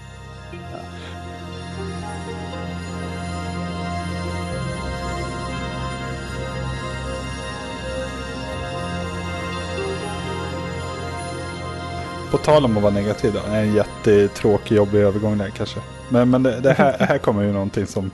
[12.32, 15.80] På tal om att vara negativ då, en jättetråkig, jobbig övergång där kanske.
[16.11, 18.11] Men, men det, det här, här kommer ju någonting som,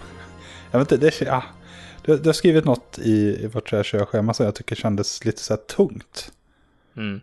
[0.72, 1.44] jag vet inte, det, ja,
[2.06, 5.54] du, du har skrivit något i, i vårt körschema som jag tycker kändes lite så
[5.54, 6.32] här tungt.
[6.98, 7.22] mm.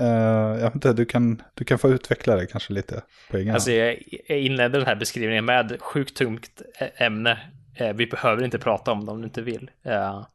[0.00, 3.54] Uh, jag vet inte, du kan, du kan få utveckla det kanske lite på egen
[3.54, 6.62] Alltså jag, jag inledde den här beskrivningen med sjukt tungt
[6.96, 7.38] ämne.
[7.74, 9.70] Eh, Vi behöver inte prata om det om du inte vill.
[9.82, 10.26] Eh,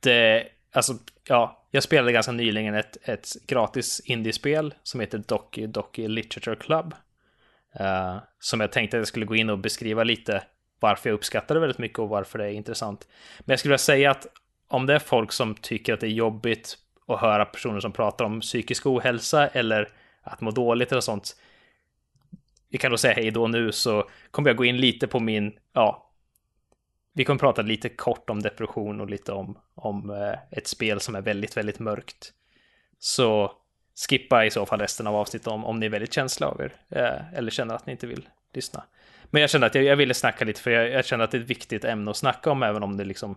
[0.00, 0.44] Det,
[0.74, 0.94] alltså,
[1.28, 6.94] ja, jag spelade ganska nyligen ett, ett gratis indiespel som heter Doki Doki Literature Club.
[7.80, 10.42] Uh, Som jag tänkte att jag skulle gå in och beskriva lite
[10.80, 13.08] varför jag uppskattar det väldigt mycket och varför det är intressant.
[13.40, 14.26] Men jag skulle vilja säga att
[14.68, 18.24] om det är folk som tycker att det är jobbigt att höra personer som pratar
[18.24, 19.88] om psykisk ohälsa eller
[20.22, 21.36] att må dåligt eller sånt.
[22.68, 25.52] Vi kan då säga hej då nu så kommer jag gå in lite på min,
[25.72, 26.03] ja,
[27.14, 31.14] vi kommer prata lite kort om depression och lite om, om eh, ett spel som
[31.14, 32.32] är väldigt, väldigt mörkt.
[32.98, 33.52] Så
[34.08, 36.72] skippa i så fall resten av avsnittet om, om ni är väldigt känsliga av er
[36.90, 38.84] eh, eller känner att ni inte vill lyssna.
[39.30, 41.36] Men jag kände att jag, jag ville snacka lite för jag, jag känner att det
[41.36, 43.36] är ett viktigt ämne att snacka om även om det liksom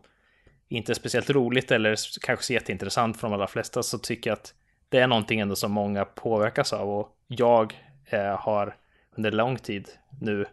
[0.67, 4.37] inte är speciellt roligt eller kanske så jätteintressant för de allra flesta så tycker jag
[4.37, 4.53] att
[4.89, 7.73] det är någonting ändå som många påverkas av och jag
[8.05, 8.75] eh, har
[9.17, 9.89] under lång tid
[10.21, 10.45] nu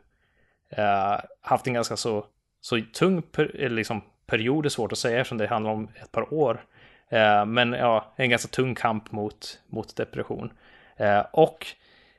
[0.70, 2.26] eh, haft en ganska så,
[2.64, 6.12] så tung per, eh, liksom period, är svårt att säga eftersom det handlar om ett
[6.12, 6.64] par år.
[7.08, 10.52] Eh, men ja, en ganska tung kamp mot, mot depression.
[10.96, 11.66] Eh, och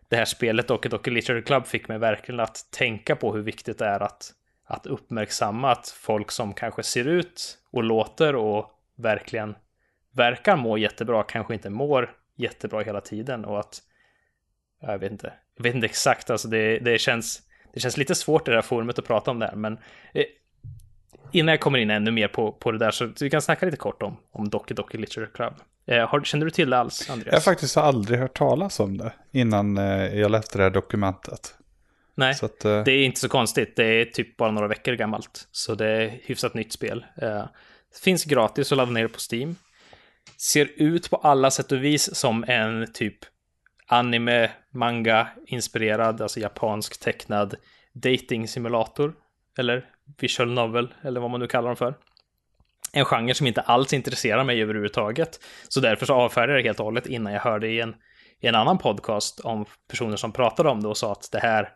[0.09, 3.77] det här spelet och Doki Literature Club fick mig verkligen att tänka på hur viktigt
[3.77, 4.31] det är att,
[4.65, 9.55] att uppmärksamma att folk som kanske ser ut och låter och verkligen
[10.11, 13.81] verkar må jättebra kanske inte mår jättebra hela tiden och att
[14.81, 17.41] jag vet inte, jag vet inte exakt, alltså det, det, känns,
[17.75, 19.73] det känns lite svårt i det här forumet att prata om det här, men
[20.13, 20.23] eh,
[21.31, 23.77] innan jag kommer in ännu mer på, på det där så vi kan snacka lite
[23.77, 25.53] kort om, om Doki Doki Literature Club.
[25.87, 27.31] Eh, har, känner du till det alls, Andreas?
[27.31, 31.55] Jag har faktiskt aldrig hört talas om det innan eh, jag läste det här dokumentet.
[32.15, 33.75] Nej, Så att, eh, det är inte så konstigt.
[33.75, 35.47] Det är typ bara några veckor gammalt.
[35.51, 37.05] Så det är hyfsat nytt spel.
[37.21, 37.45] Eh,
[38.03, 39.55] finns gratis att ladda ner på Steam.
[40.37, 43.17] Ser ut på alla sätt och vis som en typ
[43.87, 47.55] anime, manga inspirerad, alltså japansk tecknad
[47.93, 49.13] dating simulator.
[49.57, 49.85] Eller
[50.21, 51.95] visual novel, eller vad man nu kallar dem för.
[52.93, 55.39] En genre som inte alls intresserar mig överhuvudtaget.
[55.67, 57.95] Så därför så avfärdade jag det helt och hållet innan jag hörde i en,
[58.39, 61.69] i en annan podcast om personer som pratade om det och sa att det här,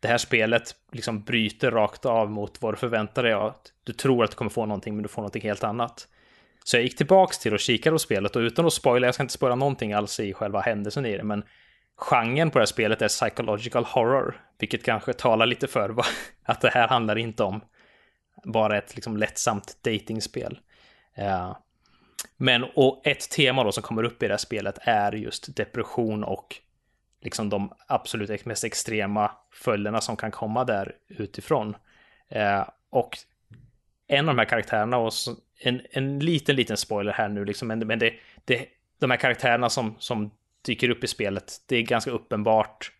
[0.00, 3.52] det här spelet liksom bryter rakt av mot vad du förväntar dig.
[3.84, 6.08] Du tror att du kommer få någonting, men du får någonting helt annat.
[6.64, 9.22] Så jag gick tillbaks till och kikade på spelet och utan att spoila, jag ska
[9.22, 11.44] inte spoila någonting alls i själva händelsen i det, men
[11.96, 15.96] genren på det här spelet är psychological horror, vilket kanske talar lite för
[16.44, 17.60] att det här handlar inte om
[18.44, 20.58] bara ett liksom lättsamt datingspel.
[21.16, 21.56] Eh,
[22.36, 26.24] men och ett tema då som kommer upp i det här spelet är just depression
[26.24, 26.56] och
[27.22, 31.76] liksom de absolut mest extrema följderna som kan komma där utifrån.
[32.28, 33.18] Eh, och
[34.06, 35.12] en av de här karaktärerna, och
[35.62, 38.66] en, en liten, liten spoiler här nu, liksom, men, men det, det,
[38.98, 40.30] de här karaktärerna som, som
[40.66, 42.92] dyker upp i spelet, det är ganska uppenbart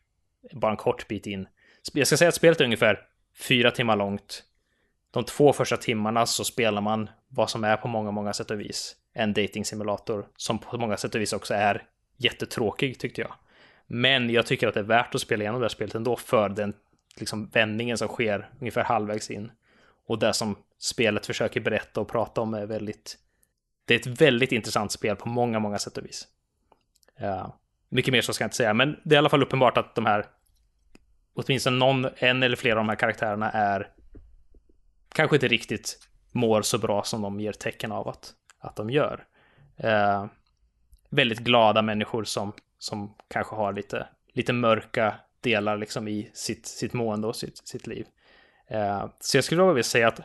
[0.53, 1.49] bara en kort bit in.
[1.93, 3.01] Jag ska säga att spelet är ungefär
[3.35, 4.45] fyra timmar långt.
[5.11, 8.61] De två första timmarna så spelar man vad som är på många, många sätt och
[8.61, 11.87] vis en dating simulator som på många sätt och vis också är
[12.17, 13.33] jättetråkig tyckte jag.
[13.87, 16.49] Men jag tycker att det är värt att spela igenom det här spelet ändå för
[16.49, 16.75] den
[17.17, 19.53] liksom, vändningen som sker ungefär halvvägs in.
[20.07, 23.19] Och det som spelet försöker berätta och prata om är väldigt...
[23.85, 26.29] Det är ett väldigt intressant spel på många, många sätt och vis.
[27.19, 29.77] Ja, mycket mer så ska jag inte säga, men det är i alla fall uppenbart
[29.77, 30.27] att de här
[31.35, 33.91] åtminstone någon, en eller flera av de här karaktärerna är
[35.15, 35.99] kanske inte riktigt
[36.33, 39.25] mår så bra som de ger tecken av att, att de gör.
[39.77, 40.27] Eh,
[41.11, 46.93] väldigt glada människor som, som kanske har lite, lite mörka delar liksom i sitt, sitt
[46.93, 48.07] mående och sitt, sitt liv.
[48.73, 50.21] Eh, så jag skulle vilja säga att,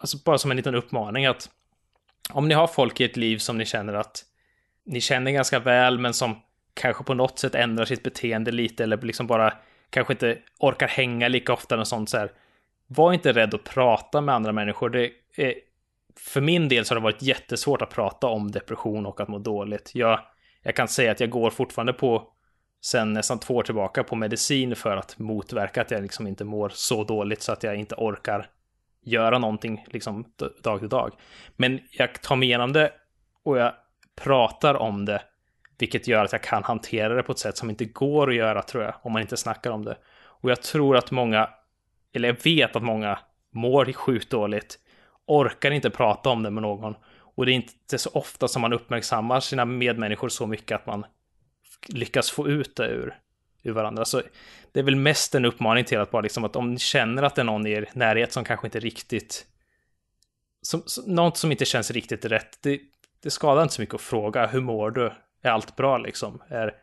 [0.00, 1.50] alltså bara som en liten uppmaning att
[2.32, 4.24] om ni har folk i ett liv som ni känner att
[4.84, 6.40] ni känner ganska väl, men som
[6.74, 9.52] kanske på något sätt ändrar sitt beteende lite eller liksom bara
[9.90, 12.32] kanske inte orkar hänga lika ofta och sånt så här.
[12.86, 14.90] Var inte rädd att prata med andra människor.
[14.90, 15.54] Det är,
[16.16, 19.38] för min del så har det varit jättesvårt att prata om depression och att må
[19.38, 19.90] dåligt.
[19.94, 20.20] Jag,
[20.62, 22.32] jag kan säga att jag går fortfarande på
[22.80, 26.68] sen nästan två år tillbaka på medicin för att motverka att jag liksom inte mår
[26.74, 28.46] så dåligt så att jag inte orkar
[29.02, 30.24] göra någonting liksom
[30.62, 31.12] dag till dag.
[31.56, 32.92] Men jag tar mig igenom det
[33.44, 33.72] och jag
[34.20, 35.22] pratar om det,
[35.78, 38.62] vilket gör att jag kan hantera det på ett sätt som inte går att göra
[38.62, 39.96] tror jag, om man inte snackar om det.
[40.22, 41.50] Och jag tror att många,
[42.12, 43.18] eller jag vet att många
[43.50, 44.78] mår sjukt dåligt,
[45.26, 46.94] orkar inte prata om det med någon.
[47.36, 51.04] Och det är inte så ofta som man uppmärksammar sina medmänniskor så mycket att man
[51.88, 53.18] lyckas få ut det ur,
[53.62, 54.04] ur varandra.
[54.04, 54.22] Så
[54.72, 57.34] det är väl mest en uppmaning till att bara liksom att om ni känner att
[57.34, 59.46] det är någon i er närhet som kanske inte riktigt,
[60.62, 62.80] som, något som inte känns riktigt rätt, det,
[63.22, 65.12] det skadar inte så mycket att fråga, hur mår du?
[65.42, 66.42] Är allt bra liksom?
[66.48, 66.74] Är,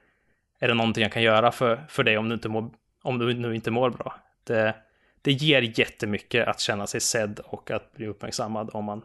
[0.60, 2.70] är det någonting jag kan göra för, för dig om du, inte mår,
[3.04, 4.16] om du nu inte mår bra?
[4.44, 4.76] Det,
[5.22, 9.04] det ger jättemycket att känna sig sedd och att bli uppmärksammad om man,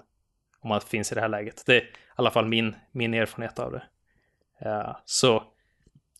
[0.61, 1.62] om man finns i det här läget.
[1.66, 3.82] Det är i alla fall min, min erfarenhet av det.
[4.66, 5.45] Uh, så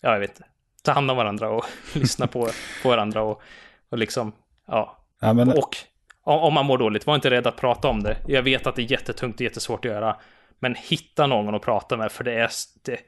[0.03, 0.45] ja, jag vet inte,
[0.83, 2.49] ta hand om varandra och lyssna på,
[2.83, 3.43] på varandra och,
[3.91, 4.33] och liksom,
[4.67, 5.07] ja.
[5.21, 5.49] ja men...
[5.53, 5.77] Och
[6.25, 8.17] om man mår dåligt, var inte rädd att prata om det.
[8.27, 10.17] Jag vet att det är jättetungt och jättesvårt att göra.
[10.59, 12.51] Men hitta någon att prata med, för det är,
[12.85, 13.01] det,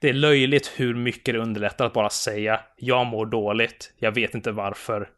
[0.00, 4.34] det är löjligt hur mycket det underlättar att bara säga jag mår dåligt, jag vet
[4.34, 5.08] inte varför,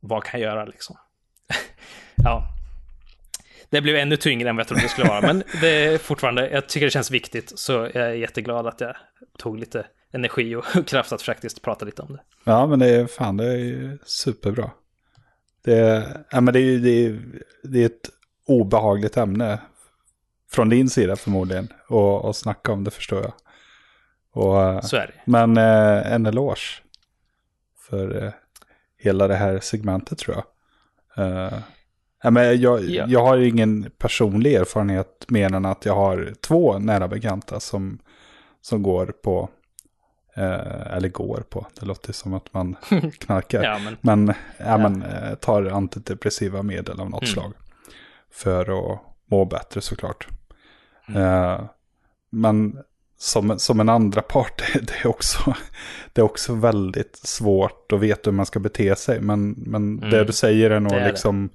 [0.00, 0.96] vad kan jag göra liksom?
[2.14, 2.48] ja.
[3.70, 6.50] Det blev ännu tyngre än vad jag trodde det skulle vara, men det är fortfarande,
[6.50, 8.96] jag tycker det känns viktigt, så jag är jätteglad att jag
[9.38, 12.20] tog lite energi och kraft att faktiskt prata lite om det.
[12.44, 14.70] Ja, men det är fan, det är superbra.
[15.64, 17.22] Det, ja, men det, är, det, är,
[17.62, 18.10] det är ett
[18.46, 19.58] obehagligt ämne
[20.50, 21.68] från din sida förmodligen.
[21.88, 23.32] Och, och snacka om det förstår jag.
[24.32, 25.12] Och, Så är det.
[25.24, 26.82] Men eh, en eloge
[27.88, 28.32] för eh,
[28.98, 30.44] hela det här segmentet tror jag.
[31.18, 31.58] Uh,
[32.22, 33.04] ja, men jag, ja.
[33.08, 37.98] jag har ingen personlig erfarenhet mer än att jag har två nära bekanta som,
[38.60, 39.48] som går på
[40.34, 41.66] Eh, eller går på.
[41.80, 42.76] Det låter som att man
[43.18, 43.62] knarkar.
[43.62, 44.78] ja, men men, ja, ja.
[44.78, 47.32] men eh, tar antidepressiva medel av något mm.
[47.32, 47.52] slag.
[48.30, 50.28] För att må bättre såklart.
[51.08, 51.22] Mm.
[51.22, 51.60] Eh,
[52.30, 52.78] men
[53.18, 55.54] som, som en andra part, det är, också,
[56.12, 59.20] det är också väldigt svårt att veta hur man ska bete sig.
[59.20, 60.10] Men, men mm.
[60.10, 61.50] det du säger är nog är liksom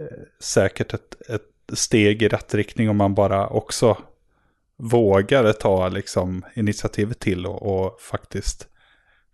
[0.00, 3.96] eh, säkert ett, ett steg i rätt riktning om man bara också
[4.90, 8.68] vågar ta liksom initiativet till och, och faktiskt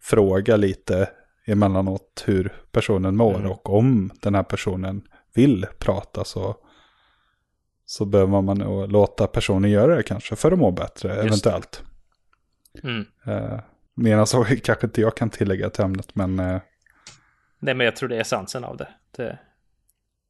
[0.01, 1.11] fråga lite
[1.47, 3.51] emellanåt hur personen mår mm.
[3.51, 5.03] och om den här personen
[5.35, 6.57] vill prata så,
[7.87, 11.83] så behöver man nog låta personen göra det kanske för att må bättre Just eventuellt.
[12.83, 13.07] Mm.
[13.27, 13.61] Eh,
[13.95, 16.39] Medan så kanske inte jag kan tillägga till ämnet men...
[16.39, 16.61] Eh...
[17.59, 18.89] Nej men jag tror det är essensen av det.
[19.17, 19.39] det.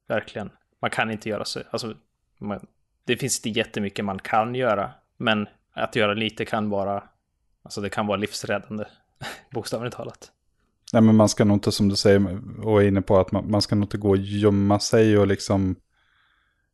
[0.07, 0.49] Verkligen.
[0.81, 1.59] Man kan inte göra så.
[1.71, 1.93] Alltså,
[2.39, 2.67] man,
[3.05, 7.03] det finns inte jättemycket man kan göra men att göra lite kan vara,
[7.63, 8.85] alltså det kan vara livsräddande,
[9.51, 10.31] bokstavligt talat.
[10.93, 13.51] Nej men man ska nog inte som du säger och är inne på att man,
[13.51, 15.75] man ska nog inte gå och gömma sig och liksom.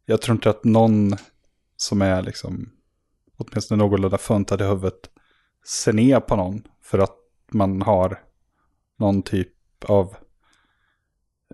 [0.05, 1.15] Jag tror inte att någon
[1.77, 2.69] som är liksom
[3.37, 5.09] åtminstone någorlunda funtad i huvudet
[5.65, 7.15] ser ner på någon för att
[7.51, 8.19] man har
[8.99, 9.53] någon typ
[9.85, 10.15] av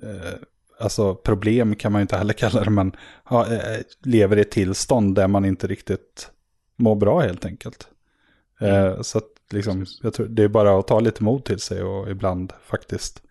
[0.02, 0.40] eh,
[0.80, 4.52] alltså problem kan man ju inte heller kalla det, men ha, eh, lever i ett
[4.52, 6.33] tillstånd där man inte riktigt
[6.76, 7.88] må bra helt enkelt.
[8.60, 8.76] Mm.
[8.76, 11.84] Eh, så att liksom, jag tror det är bara att ta lite mod till sig
[11.84, 13.22] och ibland faktiskt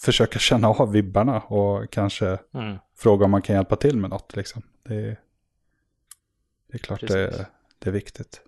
[0.00, 2.78] försöka känna av vibbarna och kanske mm.
[2.96, 4.36] fråga om man kan hjälpa till med något.
[4.36, 4.62] Liksom.
[4.88, 5.16] Det, är,
[6.70, 7.46] det är klart det,
[7.78, 8.40] det, är viktigt.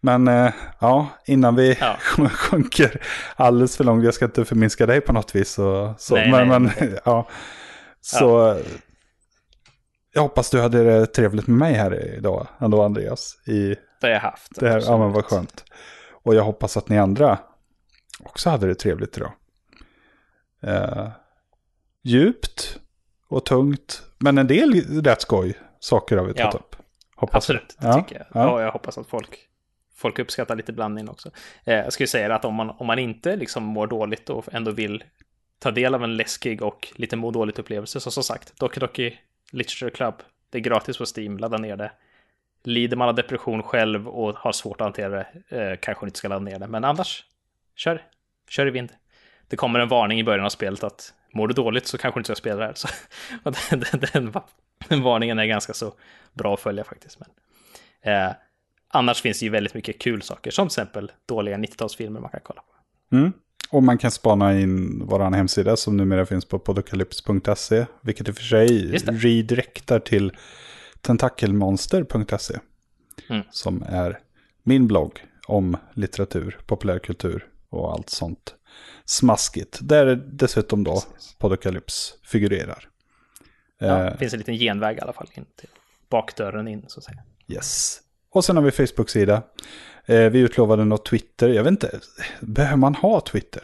[0.00, 1.96] Men eh, ja, innan vi ja.
[2.28, 3.02] sjunker
[3.36, 5.50] alldeles för långt, jag ska inte förminska dig på något vis.
[5.50, 7.28] Så, så, nej, men, nej, men ja,
[8.00, 8.85] så ja
[10.16, 13.48] jag hoppas du hade det trevligt med mig här idag ändå Andreas.
[13.48, 13.68] I
[14.00, 14.60] det har jag haft.
[14.60, 15.64] Det här, ja men vad skönt.
[16.10, 17.38] Och jag hoppas att ni andra
[18.24, 19.32] också hade det trevligt idag.
[20.62, 21.08] Eh,
[22.02, 22.78] djupt
[23.28, 26.76] och tungt, men en del rätt skoj saker har vi tagit ja, upp.
[27.16, 28.26] Hoppas absolut, det ja, tycker jag.
[28.42, 28.50] Ja.
[28.50, 29.38] Och jag hoppas att folk,
[29.94, 31.30] folk uppskattar lite blandning också.
[31.64, 34.70] Eh, jag skulle säga att om man, om man inte liksom mår dåligt och ändå
[34.70, 35.04] vill
[35.58, 39.18] ta del av en läskig och lite må dåligt upplevelse, så som sagt, Doki Doki
[39.56, 40.14] Literature Club.
[40.50, 41.92] Det är gratis på Steam, ladda ner det.
[42.64, 46.28] lider man av depression själv och har svårt att hantera det, eh, kanske inte ska
[46.28, 46.66] ladda ner det.
[46.66, 47.24] Men annars,
[47.74, 48.02] kör.
[48.48, 48.92] Kör i vind.
[49.48, 52.20] Det kommer en varning i början av spelet att mår du dåligt så kanske du
[52.20, 52.74] inte ska spela det här.
[52.74, 52.88] Så,
[53.70, 54.32] den, den, den,
[54.88, 55.94] den, varningen är ganska så
[56.32, 57.18] bra att följa faktiskt.
[57.20, 57.28] Men,
[58.12, 58.32] eh,
[58.88, 62.40] annars finns det ju väldigt mycket kul saker, som till exempel dåliga 90-talsfilmer man kan
[62.44, 63.16] kolla på.
[63.16, 63.32] Mm.
[63.70, 68.36] Och man kan spana in vår hemsida som numera finns på podokalyps.se, vilket i och
[68.36, 70.32] för sig redirektar till
[71.00, 72.58] tentakelmonster.se.
[73.28, 73.42] Mm.
[73.50, 74.18] Som är
[74.62, 78.54] min blogg om litteratur, populärkultur och allt sånt
[79.04, 79.78] smaskigt.
[79.82, 81.02] Där dessutom då
[81.38, 82.88] Podokalyps figurerar.
[83.78, 85.68] Ja, det eh, finns en liten genväg i alla fall in till
[86.08, 87.22] bakdörren in så att säga.
[87.48, 88.00] Yes.
[88.36, 89.42] Och sen har vi Facebook-sida.
[90.06, 91.48] Eh, vi utlovade något Twitter.
[91.48, 92.00] Jag vet inte,
[92.40, 93.62] behöver man ha Twitter?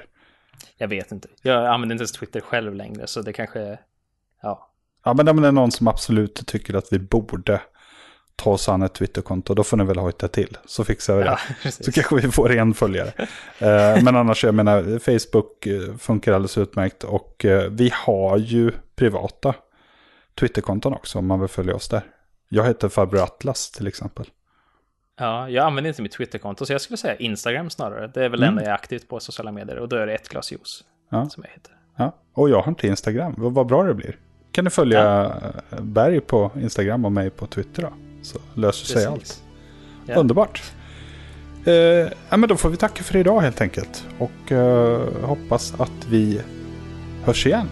[0.76, 1.28] Jag vet inte.
[1.42, 3.78] Jag använder inte ens Twitter själv längre, så det kanske,
[4.42, 4.70] ja.
[5.04, 7.60] Ja, men det är någon som absolut tycker att vi borde
[8.36, 10.56] ta oss an ett Twitterkonto, då får ni väl hojta till.
[10.66, 11.38] Så fixar vi det.
[11.64, 13.12] Ja, så kanske vi får en följare.
[13.58, 17.04] Eh, men annars, jag menar, Facebook eh, funkar alldeles utmärkt.
[17.04, 19.54] Och vi har ju privata
[20.40, 22.02] Twitterkonton också, om man vill följa oss där.
[22.48, 24.26] Jag heter Farbror Atlas till exempel.
[25.18, 28.10] Ja, jag använder inte mitt Twitterkonto, så jag skulle säga Instagram snarare.
[28.14, 28.58] Det är väl det mm.
[28.58, 29.78] enda jag är aktivt på sociala medier.
[29.78, 31.28] Och då är det ett glas juice ja.
[31.28, 31.72] som jag heter.
[31.96, 33.34] Ja, och jag har inte Instagram.
[33.36, 34.16] Vad bra det blir.
[34.52, 35.78] Kan du följa ja.
[35.82, 37.92] Berg på Instagram och mig på Twitter då?
[38.22, 39.42] Så löser sig allt.
[40.06, 40.14] Ja.
[40.14, 40.62] Underbart.
[41.64, 41.74] Eh,
[42.30, 44.06] ja, men då får vi tacka för idag helt enkelt.
[44.18, 46.40] Och eh, hoppas att vi
[47.24, 47.68] hörs igen.